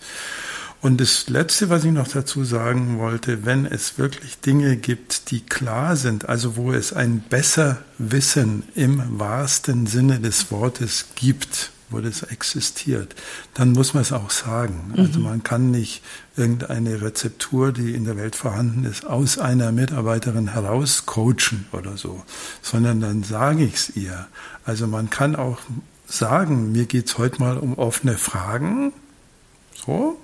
Und 0.79 1.01
das 1.01 1.27
Letzte, 1.27 1.69
was 1.69 1.83
ich 1.83 1.91
noch 1.91 2.07
dazu 2.07 2.43
sagen 2.43 2.99
wollte, 2.99 3.45
wenn 3.45 3.65
es 3.65 3.97
wirklich 3.97 4.39
Dinge 4.41 4.77
gibt, 4.77 5.31
die 5.31 5.41
klar 5.41 5.95
sind, 5.95 6.29
also 6.29 6.55
wo 6.55 6.71
es 6.71 6.93
ein 6.93 7.19
besser 7.19 7.79
Wissen 7.97 8.61
im 8.75 9.01
wahrsten 9.19 9.87
Sinne 9.87 10.19
des 10.19 10.51
Wortes 10.51 11.07
gibt, 11.15 11.71
wo 11.89 11.99
das 11.99 12.23
existiert, 12.23 13.15
dann 13.53 13.71
muss 13.71 13.93
man 13.93 14.01
es 14.01 14.11
auch 14.11 14.29
sagen. 14.29 14.91
Mhm. 14.93 14.99
Also 14.99 15.19
man 15.19 15.43
kann 15.43 15.71
nicht 15.71 16.01
irgendeine 16.35 17.01
Rezeptur, 17.01 17.71
die 17.71 17.93
in 17.93 18.05
der 18.05 18.17
Welt 18.17 18.35
vorhanden 18.35 18.83
ist, 18.83 19.05
aus 19.05 19.37
einer 19.37 19.71
Mitarbeiterin 19.71 20.49
heraus 20.49 21.05
coachen 21.05 21.65
oder 21.71 21.97
so, 21.97 22.23
sondern 22.61 22.99
dann 22.99 23.23
sage 23.23 23.63
ich 23.63 23.75
es 23.75 23.95
ihr. 23.95 24.27
Also 24.65 24.87
man 24.87 25.09
kann 25.09 25.35
auch 25.35 25.59
sagen, 26.07 26.71
mir 26.71 26.85
geht 26.85 27.07
es 27.07 27.17
heute 27.17 27.39
mal 27.39 27.57
um 27.57 27.73
offene 27.75 28.17
Fragen, 28.17 28.93
so, 29.85 30.17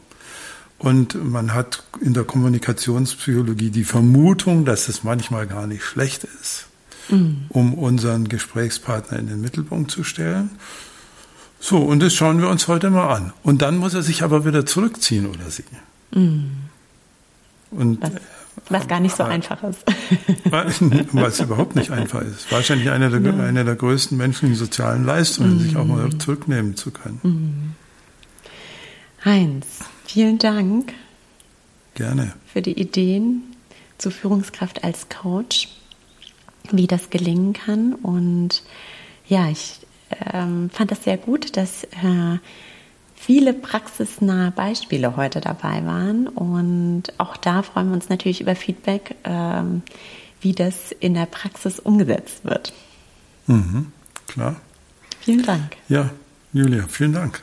und 0.83 1.15
man 1.23 1.53
hat 1.53 1.83
in 2.01 2.13
der 2.13 2.25
Kommunikationspsychologie 2.25 3.69
die 3.69 3.85
Vermutung, 3.85 4.65
dass 4.65 4.89
es 4.89 5.03
manchmal 5.03 5.47
gar 5.47 5.65
nicht 5.65 5.83
schlecht 5.83 6.25
ist, 6.41 6.67
mhm. 7.07 7.45
um 7.47 7.73
unseren 7.73 8.27
Gesprächspartner 8.27 9.17
in 9.17 9.27
den 9.27 9.39
Mittelpunkt 9.39 9.91
zu 9.91 10.03
stellen. 10.03 10.51
So, 11.65 11.77
und 11.77 12.01
das 12.01 12.13
schauen 12.13 12.41
wir 12.41 12.49
uns 12.49 12.67
heute 12.67 12.89
mal 12.89 13.07
an. 13.07 13.31
Und 13.41 13.61
dann 13.61 13.77
muss 13.77 13.93
er 13.93 14.01
sich 14.01 14.21
aber 14.21 14.43
wieder 14.43 14.65
zurückziehen 14.65 15.27
oder 15.27 15.49
sie. 15.49 15.63
Mhm. 16.11 16.51
Und, 17.71 18.01
was, 18.01 18.11
was, 18.67 18.87
gar 18.89 18.99
nicht 18.99 19.15
so 19.15 19.23
äh, 19.23 19.27
einfach 19.27 19.63
ist. 19.63 19.81
Was 21.13 21.39
überhaupt 21.39 21.77
nicht 21.77 21.89
einfach 21.89 22.21
ist. 22.21 22.51
Wahrscheinlich 22.51 22.89
eine 22.89 23.09
der, 23.09 23.21
ja. 23.21 23.43
eine 23.45 23.63
der 23.63 23.75
größten 23.75 24.17
menschlichen 24.17 24.57
sozialen 24.57 25.05
Leistungen, 25.05 25.53
mhm. 25.55 25.59
sich 25.61 25.77
auch 25.77 25.85
mal 25.85 26.09
zurücknehmen 26.17 26.75
zu 26.75 26.91
können. 26.91 27.19
Mhm. 27.23 27.75
Heinz, 29.23 29.65
vielen 30.05 30.39
Dank. 30.39 30.93
Gerne. 31.95 32.33
Für 32.51 32.61
die 32.61 32.77
Ideen 32.77 33.41
zur 33.99 34.11
Führungskraft 34.11 34.83
als 34.83 35.07
Coach, 35.07 35.69
wie 36.73 36.87
das 36.87 37.09
gelingen 37.09 37.53
kann. 37.53 37.93
Und 37.93 38.63
ja, 39.29 39.47
ich 39.49 39.79
ähm, 40.33 40.69
fand 40.69 40.91
das 40.91 41.03
sehr 41.03 41.17
gut, 41.17 41.57
dass 41.57 41.83
äh, 41.83 42.37
viele 43.15 43.53
praxisnahe 43.53 44.51
Beispiele 44.51 45.15
heute 45.15 45.41
dabei 45.41 45.85
waren. 45.85 46.27
Und 46.27 47.03
auch 47.17 47.37
da 47.37 47.61
freuen 47.61 47.87
wir 47.89 47.95
uns 47.95 48.09
natürlich 48.09 48.41
über 48.41 48.55
Feedback, 48.55 49.15
ähm, 49.23 49.81
wie 50.41 50.53
das 50.53 50.91
in 50.91 51.13
der 51.13 51.25
Praxis 51.25 51.79
umgesetzt 51.79 52.43
wird. 52.43 52.73
Mhm, 53.47 53.91
klar. 54.27 54.57
Vielen 55.21 55.43
Dank. 55.43 55.77
Ja, 55.87 56.09
Julia, 56.51 56.85
vielen 56.87 57.13
Dank. 57.13 57.41